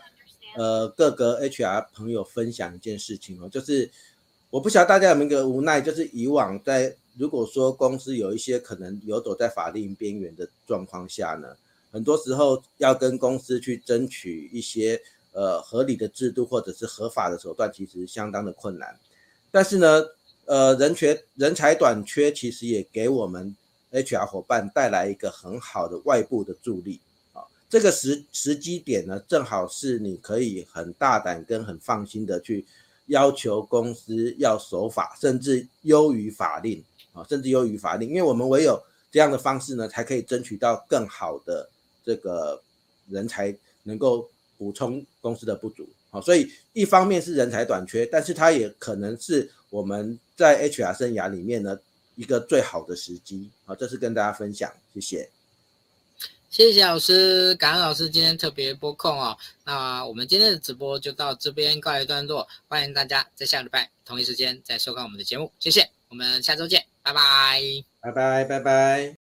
[0.56, 3.90] 呃，各个 HR 朋友分享一件事情哦，就是
[4.48, 11.54] 我不晓得大家有没有一个无奈，就是以往在如果说公司有一些可能游走在法令边缘的状况下呢，
[11.92, 14.98] 很多时候要跟公司去争取一些
[15.32, 18.98] 呃合理的制度或者是合法的手段，其实相当的困难。
[19.50, 20.02] 但是呢，
[20.46, 23.54] 呃，人缺人才短缺，其实也给我们
[23.92, 27.00] HR 伙伴带来一个很好的外部的助力
[27.34, 27.44] 啊。
[27.68, 32.64] 这个时时机点呢，正好是你可以很大胆跟很放心的去
[33.08, 36.82] 要求公司要守法，甚至优于法令
[37.12, 38.80] 啊，甚至优于法令，因为我们唯有
[39.10, 41.68] 这样的方式呢，才可以争取到更好的
[42.04, 42.62] 这个
[43.08, 45.88] 人才，能够补充公司的不足。
[46.10, 51.78] 好，所以一方面是人才短缺，但是它也可能是我们在 HR 生涯里面呢
[52.16, 53.48] 一个最好的时机。
[53.64, 55.30] 好，这是跟大家分享，谢谢。
[56.50, 59.38] 谢谢老师，感恩老师今天特别播控哦。
[59.64, 65.52] 那我们今天的直播就到这边告一段落，欢迎大家在下礼拜同一时间再收看我们的节目。
[65.60, 67.60] 谢谢，我们下周见，拜拜，
[68.00, 69.16] 拜拜，拜拜。